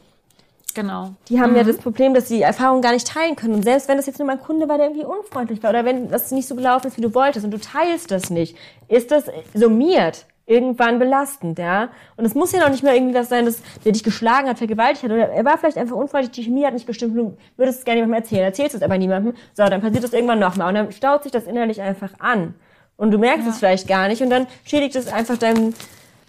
[0.75, 1.15] Genau.
[1.29, 3.55] die haben ja das Problem, dass sie die Erfahrung gar nicht teilen können.
[3.55, 5.85] Und selbst wenn das jetzt nur mal ein Kunde war, der irgendwie unfreundlich war oder
[5.85, 8.57] wenn das nicht so gelaufen ist, wie du wolltest und du teilst das nicht,
[8.89, 11.89] ist das summiert irgendwann belastend, ja.
[12.17, 14.59] Und es muss ja noch nicht mal irgendwie was sein, dass der dich geschlagen hat,
[14.59, 17.79] vergewaltigt hat oder er war vielleicht einfach unfreundlich, die Chemie hat nicht gestimmt, du würdest
[17.81, 20.75] es gerne jemandem erzählen, erzählst es aber niemandem, so, dann passiert das irgendwann nochmal und
[20.75, 22.55] dann staut sich das innerlich einfach an.
[22.97, 25.75] Und du merkst es vielleicht gar nicht und dann schädigt es einfach dein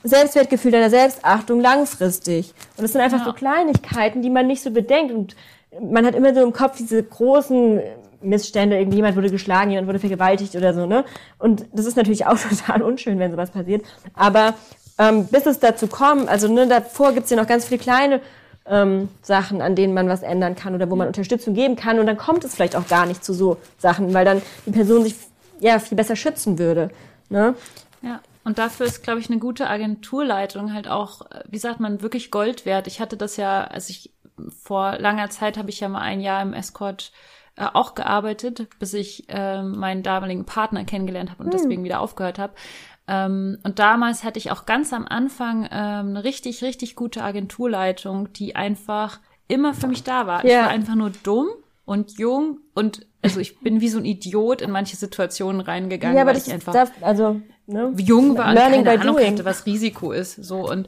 [0.08, 2.53] Selbstwertgefühl, deiner Selbstachtung langfristig.
[2.78, 3.26] Und es sind einfach Ja.
[3.26, 5.14] so Kleinigkeiten, die man nicht so bedenkt.
[5.14, 5.36] Und
[5.91, 7.82] man hat immer so im Kopf diese großen
[8.22, 11.06] Missstände, irgendwie jemand wurde geschlagen, jemand wurde vergewaltigt oder so, ne?
[11.38, 13.84] Und das ist natürlich auch total unschön, wenn sowas passiert.
[14.14, 14.53] Aber
[14.97, 18.22] ähm, bis es dazu kommt, also ne, davor gibt's ja noch ganz viele kleine
[18.68, 21.99] ähm, Sachen, an denen man was ändern kann oder wo man Unterstützung geben kann.
[21.99, 25.03] Und dann kommt es vielleicht auch gar nicht zu so Sachen, weil dann die Person
[25.03, 25.16] sich
[25.60, 26.89] ja viel besser schützen würde.
[27.30, 27.56] Ne?
[28.01, 32.02] Ja, und dafür ist, glaube ich, eine gute Agenturleitung halt auch, äh, wie sagt man,
[32.02, 32.88] wirklich Gold wert.
[32.88, 34.14] Ich hatte das ja, als ich
[34.50, 37.12] vor langer Zeit habe ich ja mal ein Jahr im Escort
[37.58, 42.38] äh, auch gearbeitet, bis ich äh, meinen damaligen Partner kennengelernt habe und deswegen wieder aufgehört
[42.38, 42.54] habe.
[43.08, 48.32] Ähm, und damals hatte ich auch ganz am Anfang ähm, eine richtig, richtig gute Agenturleitung,
[48.34, 50.43] die einfach immer für mich da war.
[50.43, 50.64] Ich Ja.
[50.64, 51.48] war einfach nur dumm
[51.86, 56.21] und jung und also ich bin wie so ein Idiot in manche Situationen reingegangen, Ja,
[56.23, 57.93] aber weil das ich einfach darf, also, ne?
[57.97, 59.31] jung war und Learning keine Ahnung doing.
[59.33, 60.36] hatte, was Risiko ist.
[60.43, 60.88] So und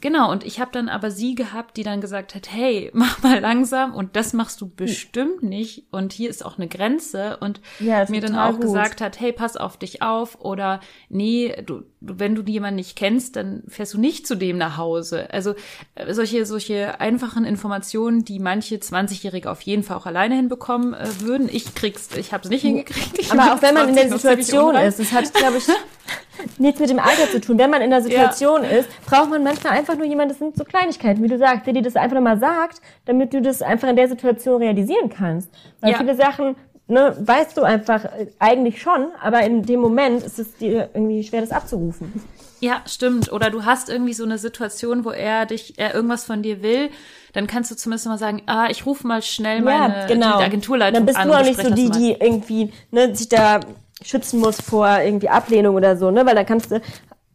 [0.00, 0.30] genau.
[0.30, 3.94] Und ich habe dann aber sie gehabt, die dann gesagt hat, hey, mach mal langsam
[3.94, 5.84] und das machst du bestimmt nicht.
[5.90, 7.36] Und hier ist auch eine Grenze.
[7.38, 8.62] Und Ja, mir dann auch gut.
[8.62, 12.96] gesagt hat, hey, pass auf dich auf oder nee, du, du wenn du jemanden nicht
[12.96, 15.28] kennst, dann fährst du nicht zu dem nach Hause.
[15.32, 15.54] Also
[15.94, 21.08] äh, solche solche einfachen Informationen, die manche 20-Jährige auf jeden Fall auch alleine hinbekommen äh,
[21.20, 21.48] würden.
[21.50, 23.10] Ich krieg's, ich habe es nicht hingekriegt.
[23.20, 25.58] Ich Aber auch wenn man in der 20 noch ziemlich Situation ist, es hat, glaube
[25.58, 25.64] ich,
[26.58, 27.58] nichts mit dem Alter zu tun.
[27.58, 30.64] Wenn man in der Situation ist, braucht man manchmal einfach nur jemanden, das sind so
[30.64, 33.96] Kleinigkeiten, wie du sagst, der dir das einfach nochmal sagt, damit du das einfach in
[33.96, 35.48] der Situation realisieren kannst.
[35.80, 35.98] Weil Ja.
[35.98, 36.56] viele Sachen,
[36.86, 41.22] ne, weißt du einfach äh, eigentlich schon, aber in dem Moment ist es dir irgendwie
[41.22, 42.12] schwer, das abzurufen.
[42.60, 43.32] Ja, stimmt.
[43.32, 46.90] Oder du hast irgendwie so eine Situation, wo er dich, er irgendwas von dir will,
[47.32, 51.06] dann kannst du zumindest mal sagen, ah, ich rufe mal schnell meine die Agenturleitung Dann
[51.06, 51.28] bist an.
[51.28, 53.60] du auch nicht so die, die irgendwie ne, sich da
[54.02, 56.26] schützen muss vor irgendwie Ablehnung oder so, ne?
[56.26, 56.80] Weil dann kannst du,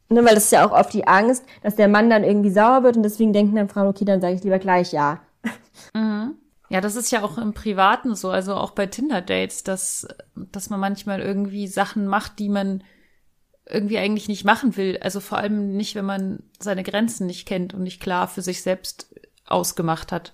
[0.10, 2.84] ne, weil das ist ja auch oft die Angst, dass der Mann dann irgendwie sauer
[2.84, 5.22] wird und deswegen denken dann Frauen, okay, dann sage ich lieber gleich ja.
[6.70, 10.80] Ja, das ist ja auch im Privaten so, also auch bei Tinder-Dates, dass, dass man
[10.80, 12.84] manchmal irgendwie Sachen macht, die man
[13.68, 14.98] irgendwie eigentlich nicht machen will.
[15.02, 18.62] Also vor allem nicht, wenn man seine Grenzen nicht kennt und nicht klar für sich
[18.62, 19.14] selbst
[19.46, 20.34] ausgemacht hat.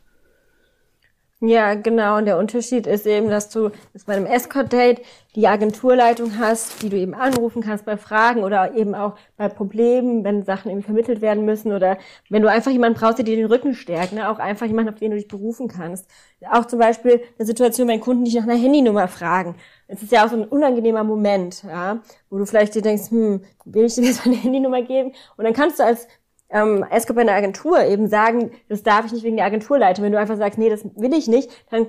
[1.43, 2.17] Ja, genau.
[2.17, 5.01] Und der Unterschied ist eben, dass du dass bei einem Escort-Date
[5.35, 10.23] die Agenturleitung hast, die du eben anrufen kannst bei Fragen oder eben auch bei Problemen,
[10.23, 11.97] wenn Sachen irgendwie vermittelt werden müssen oder
[12.29, 14.29] wenn du einfach jemanden brauchst, der dir den Rücken stärkt, ne?
[14.29, 16.05] auch einfach jemanden, auf den du dich berufen kannst.
[16.51, 19.55] Auch zum Beispiel eine Situation, wenn Kunden dich nach einer Handynummer fragen.
[19.87, 23.41] Es ist ja auch so ein unangenehmer Moment, ja, wo du vielleicht dir denkst, hm,
[23.65, 25.13] will ich dir jetzt meine Handynummer geben?
[25.37, 26.07] Und dann kannst du als
[26.51, 30.03] ähm, Escort bei einer Agentur eben sagen, das darf ich nicht wegen der Agenturleitung.
[30.05, 31.87] Wenn du einfach sagst, nee, das will ich nicht, dann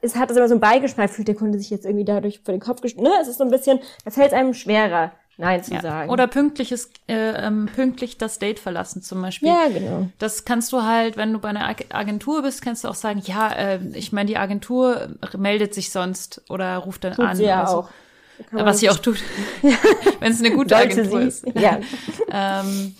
[0.00, 2.52] ist, hat das immer so einen Beigeschmack, fühlt der Kunde sich jetzt irgendwie dadurch vor
[2.52, 3.04] den Kopf gestoßen.
[3.04, 3.10] Ne?
[3.20, 5.80] Es ist so ein bisschen, da fällt es einem schwerer, Nein zu Ja.
[5.82, 6.10] sagen.
[6.10, 9.48] Oder pünktliches, äh, ähm, pünktlich das Date verlassen zum Beispiel.
[9.48, 10.06] ja, genau.
[10.20, 13.20] Das kannst du halt, wenn du bei einer Ag- Agentur bist, kannst du auch sagen,
[13.24, 17.36] ja, äh, ich meine, die Agentur meldet sich sonst oder ruft dann Tut an.
[17.36, 17.78] sie ja so.
[17.78, 17.88] auch.
[18.52, 19.18] Man Was sie auch tut,
[20.20, 21.26] wenn es eine gute Sollte Agentur sie.
[21.26, 21.46] ist.
[21.58, 21.78] Ja.
[22.30, 22.94] ähm,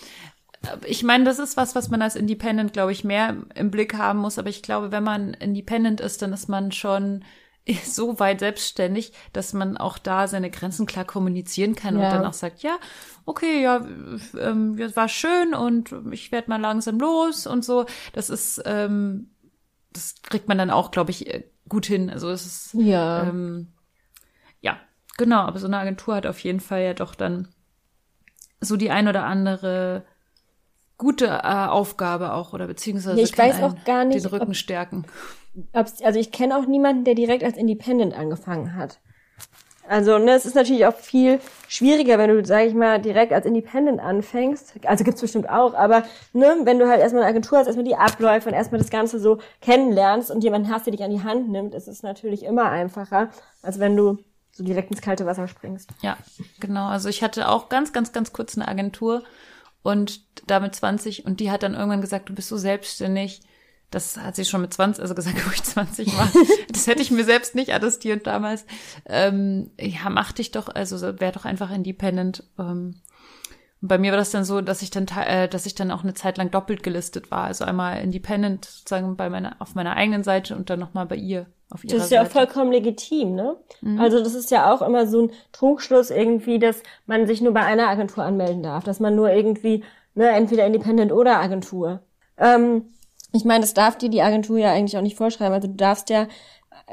[0.87, 4.19] ich meine, das ist was, was man als Independent, glaube ich, mehr im Blick haben
[4.21, 4.39] muss.
[4.39, 7.25] Aber ich glaube, wenn man Independent ist, dann ist man schon
[7.85, 12.05] so weit selbstständig, dass man auch da seine Grenzen klar kommunizieren kann Ja.
[12.05, 12.77] und dann auch sagt, ja,
[13.25, 13.87] okay, ja,
[14.39, 17.87] ähm, das war schön und ich werde mal langsam los und so.
[18.12, 19.31] Das ist, ähm,
[19.93, 22.11] das kriegt man dann auch, glaube ich, äh, gut hin.
[22.11, 23.23] Also es ist Ja.
[23.29, 23.73] ähm,
[24.61, 24.79] ja,
[25.17, 27.49] genau, aber so eine Agentur hat auf jeden Fall ja doch dann
[28.61, 30.05] so die ein oder andere
[30.99, 34.57] gute äh, Aufgabe auch oder beziehungsweise ich kann weiß auch gar nicht, den Rücken ob-
[34.57, 35.05] stärken.
[35.73, 39.01] Ob's, also ich kenne auch niemanden, der direkt als Independent angefangen hat.
[39.87, 43.45] Also, ne, es ist natürlich auch viel schwieriger, wenn du, sag ich mal, direkt als
[43.45, 44.73] Independent anfängst.
[44.85, 47.95] Also gibt's bestimmt auch, aber ne, wenn du halt erstmal eine Agentur hast, erstmal die
[47.95, 51.51] Abläufe und erstmal das Ganze so kennenlernst und jemanden hast, der dich an die Hand
[51.51, 53.29] nimmt, ist es natürlich immer einfacher,
[53.63, 54.19] als wenn du
[54.53, 55.91] so direkt ins kalte Wasser springst.
[56.01, 56.17] Ja,
[56.61, 56.87] genau.
[56.87, 59.23] Also ich hatte auch ganz, ganz, ganz kurz eine Agentur
[59.85, 63.43] und damit 20 und die hat dann irgendwann gesagt, du bist so selbstständig.
[63.91, 66.28] Das hat sie schon mit 20, also gesagt, wo ich 20 war.
[66.72, 68.64] das hätte ich mir selbst nicht attestiert damals.
[69.05, 72.45] Ähm, ja, mach dich doch, also wär doch einfach independent.
[72.59, 73.03] Ähm,
[73.82, 76.14] bei mir war das dann so, dass ich dann, äh, dass ich dann auch eine
[76.14, 77.45] Zeit lang doppelt gelistet war.
[77.45, 81.47] Also einmal independent sozusagen bei meiner, auf meiner eigenen Seite und dann nochmal bei ihr
[81.75, 82.39] auf ihrer Das ist ja auch Seite.
[82.47, 83.57] vollkommen legitim, ne?
[83.83, 84.01] Mhm.
[84.01, 87.62] Also das ist ja auch immer so ein Trugschluss irgendwie, dass man sich nur bei
[87.62, 92.01] einer Agentur anmelden darf, dass man nur irgendwie, ne, entweder Independent oder Agentur.
[92.39, 92.85] Ähm,
[93.33, 95.53] ich meine, das darf dir die Agentur ja eigentlich auch nicht vorschreiben.
[95.53, 96.29] Also du darfst ja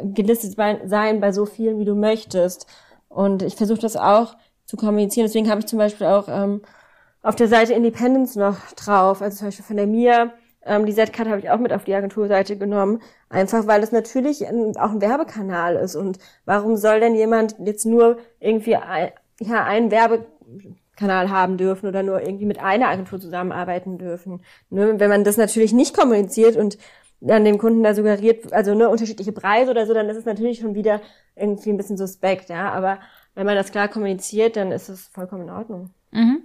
[0.04, 0.56] gelistet
[0.86, 2.66] sein bei so vielen, wie du möchtest.
[3.10, 5.28] Und ich versuche das auch zu kommunizieren.
[5.28, 6.62] Deswegen habe ich zum Beispiel auch ähm,
[7.22, 10.32] auf der Seite Independence noch drauf, also zum Beispiel von der Mia.
[10.66, 14.48] Ähm, die Z-Card habe ich auch mit auf die Agenturseite genommen, einfach weil es natürlich
[14.48, 15.96] ein, auch ein Werbekanal ist.
[15.96, 22.04] Und warum soll denn jemand jetzt nur irgendwie ein, ja, einen Werbekanal haben dürfen oder
[22.04, 24.44] nur irgendwie mit einer Agentur zusammenarbeiten dürfen?
[24.70, 25.00] Ne?
[25.00, 26.78] Wenn man das natürlich nicht kommuniziert und
[27.22, 30.60] dann dem Kunden da suggeriert, also ne, unterschiedliche Preise oder so, dann ist es natürlich
[30.60, 31.02] schon wieder
[31.36, 32.72] irgendwie ein bisschen suspekt, ja.
[32.72, 33.00] Aber
[33.36, 35.92] wenn man das klar kommuniziert, dann ist es vollkommen in Ordnung.
[36.12, 36.42] Mhm.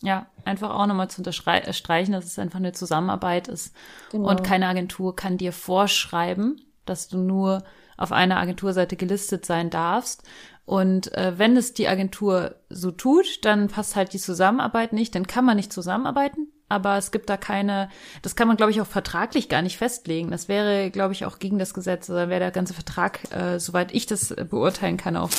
[0.00, 3.74] Ja, einfach auch nochmal zu unterstreichen, dass es einfach eine Zusammenarbeit ist.
[4.12, 4.28] Genau.
[4.28, 7.64] Und keine Agentur kann dir vorschreiben, dass du nur
[7.96, 10.22] auf einer Agenturseite gelistet sein darfst.
[10.64, 15.26] Und äh, wenn es die Agentur so tut, dann passt halt die Zusammenarbeit nicht, dann
[15.26, 16.52] kann man nicht zusammenarbeiten.
[16.68, 17.88] Aber es gibt da keine,
[18.20, 20.30] das kann man, glaube ich, auch vertraglich gar nicht festlegen.
[20.30, 22.06] Das wäre, glaube ich, auch gegen das Gesetz.
[22.08, 25.30] Da wäre der ganze Vertrag, äh, soweit ich das äh, beurteilen kann, auch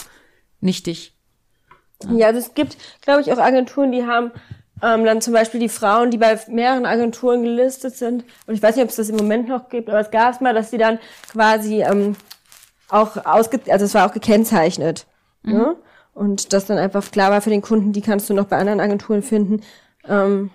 [0.60, 1.19] nichtig.
[2.08, 4.32] Ja, also es gibt, glaube ich, auch Agenturen, die haben
[4.82, 8.24] ähm, dann zum Beispiel die Frauen, die bei mehreren Agenturen gelistet sind.
[8.48, 10.42] Und ich weiß nicht, ob es das im Moment noch gibt, aber es gab es
[10.42, 11.00] mal, dass die dann
[11.32, 12.16] quasi ähm,
[12.88, 15.06] auch ausge, also es war auch gekennzeichnet.
[15.44, 15.76] Ne?
[16.14, 18.80] Und das dann einfach klar war für den Kunden, die kannst du noch bei anderen
[18.80, 19.62] Agenturen finden.
[20.08, 20.52] Ähm,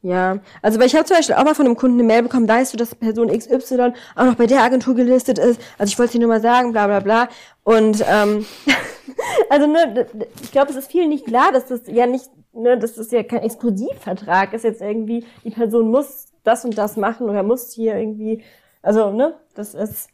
[0.00, 2.48] ja, also weil ich habe zum Beispiel auch mal von einem Kunden eine Mail bekommen,
[2.48, 5.60] weißt du, dass Person XY auch noch bei der Agentur gelistet ist.
[5.76, 7.28] Also ich wollte dir nur mal sagen, bla bla bla.
[7.64, 8.46] Und ähm,
[9.50, 10.06] also ne,
[10.40, 13.24] ich glaube, es ist vielen nicht klar, dass das ja nicht, ne, dass das ja
[13.24, 17.96] kein Exklusivvertrag ist jetzt irgendwie, die Person muss das und das machen oder muss hier
[17.96, 18.44] irgendwie,
[18.82, 20.10] also ne, das ist,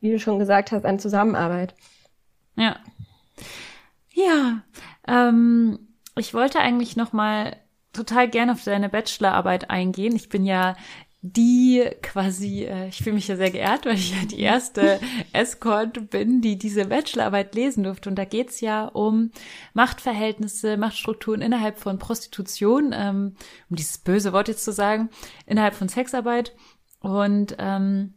[0.00, 1.74] wie du schon gesagt hast, eine Zusammenarbeit.
[2.56, 2.76] Ja.
[4.12, 4.62] Ja,
[5.06, 5.78] ähm,
[6.16, 7.56] ich wollte eigentlich noch mal
[7.98, 10.16] total gerne auf deine Bachelorarbeit eingehen.
[10.16, 10.76] Ich bin ja
[11.20, 15.00] die quasi, äh, ich fühle mich ja sehr geehrt, weil ich ja die erste
[15.32, 18.08] Escort bin, die diese Bachelorarbeit lesen durfte.
[18.08, 19.32] Und da geht's ja um
[19.74, 23.34] Machtverhältnisse, Machtstrukturen innerhalb von Prostitution, ähm,
[23.68, 25.10] um dieses böse Wort jetzt zu sagen,
[25.46, 26.54] innerhalb von Sexarbeit.
[27.00, 28.14] Und ähm,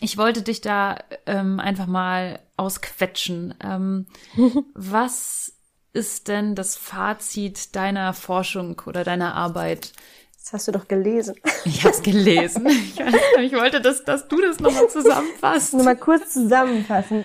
[0.00, 3.54] ich wollte dich da ähm, einfach mal ausquetschen.
[3.62, 4.06] Ähm,
[4.74, 5.58] was
[5.94, 9.92] ist denn das Fazit deiner Forschung oder deiner Arbeit?
[10.36, 11.36] Das hast du doch gelesen.
[11.64, 12.66] Ich habe es gelesen.
[12.66, 15.72] Ich, weiß, ich wollte, dass, dass du das nochmal zusammenfasst.
[15.72, 17.24] Nur mal kurz zusammenfassen.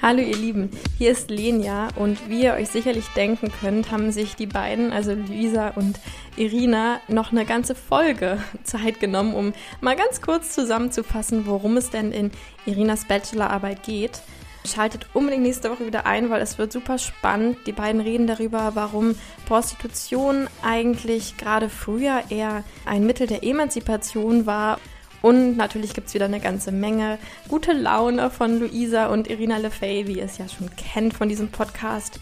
[0.00, 4.36] Hallo ihr Lieben, hier ist Lenia und wie ihr euch sicherlich denken könnt, haben sich
[4.36, 5.98] die beiden, also Luisa und
[6.36, 12.12] Irina, noch eine ganze Folge Zeit genommen, um mal ganz kurz zusammenzufassen, worum es denn
[12.12, 12.30] in
[12.66, 14.20] Irinas Bachelorarbeit geht.
[14.66, 17.58] Schaltet unbedingt nächste Woche wieder ein, weil es wird super spannend.
[17.66, 19.14] Die beiden reden darüber, warum
[19.46, 24.78] Prostitution eigentlich gerade früher eher ein Mittel der Emanzipation war
[25.24, 30.18] und natürlich gibt's wieder eine ganze Menge gute Laune von Luisa und Irina Lefay, wie
[30.18, 32.20] ihr es ja schon kennt von diesem Podcast.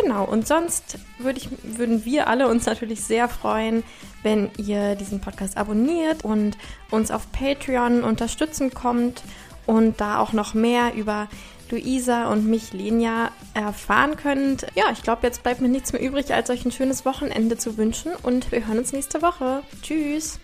[0.00, 3.82] Genau, und sonst würde ich, würden wir alle uns natürlich sehr freuen,
[4.22, 6.56] wenn ihr diesen Podcast abonniert und
[6.92, 9.24] uns auf Patreon unterstützen kommt
[9.66, 11.26] und da auch noch mehr über
[11.70, 14.66] Luisa und mich, Lenia, erfahren könnt.
[14.74, 17.76] Ja, ich glaube, jetzt bleibt mir nichts mehr übrig, als euch ein schönes Wochenende zu
[17.76, 19.62] wünschen und wir hören uns nächste Woche.
[19.82, 20.38] Tschüss!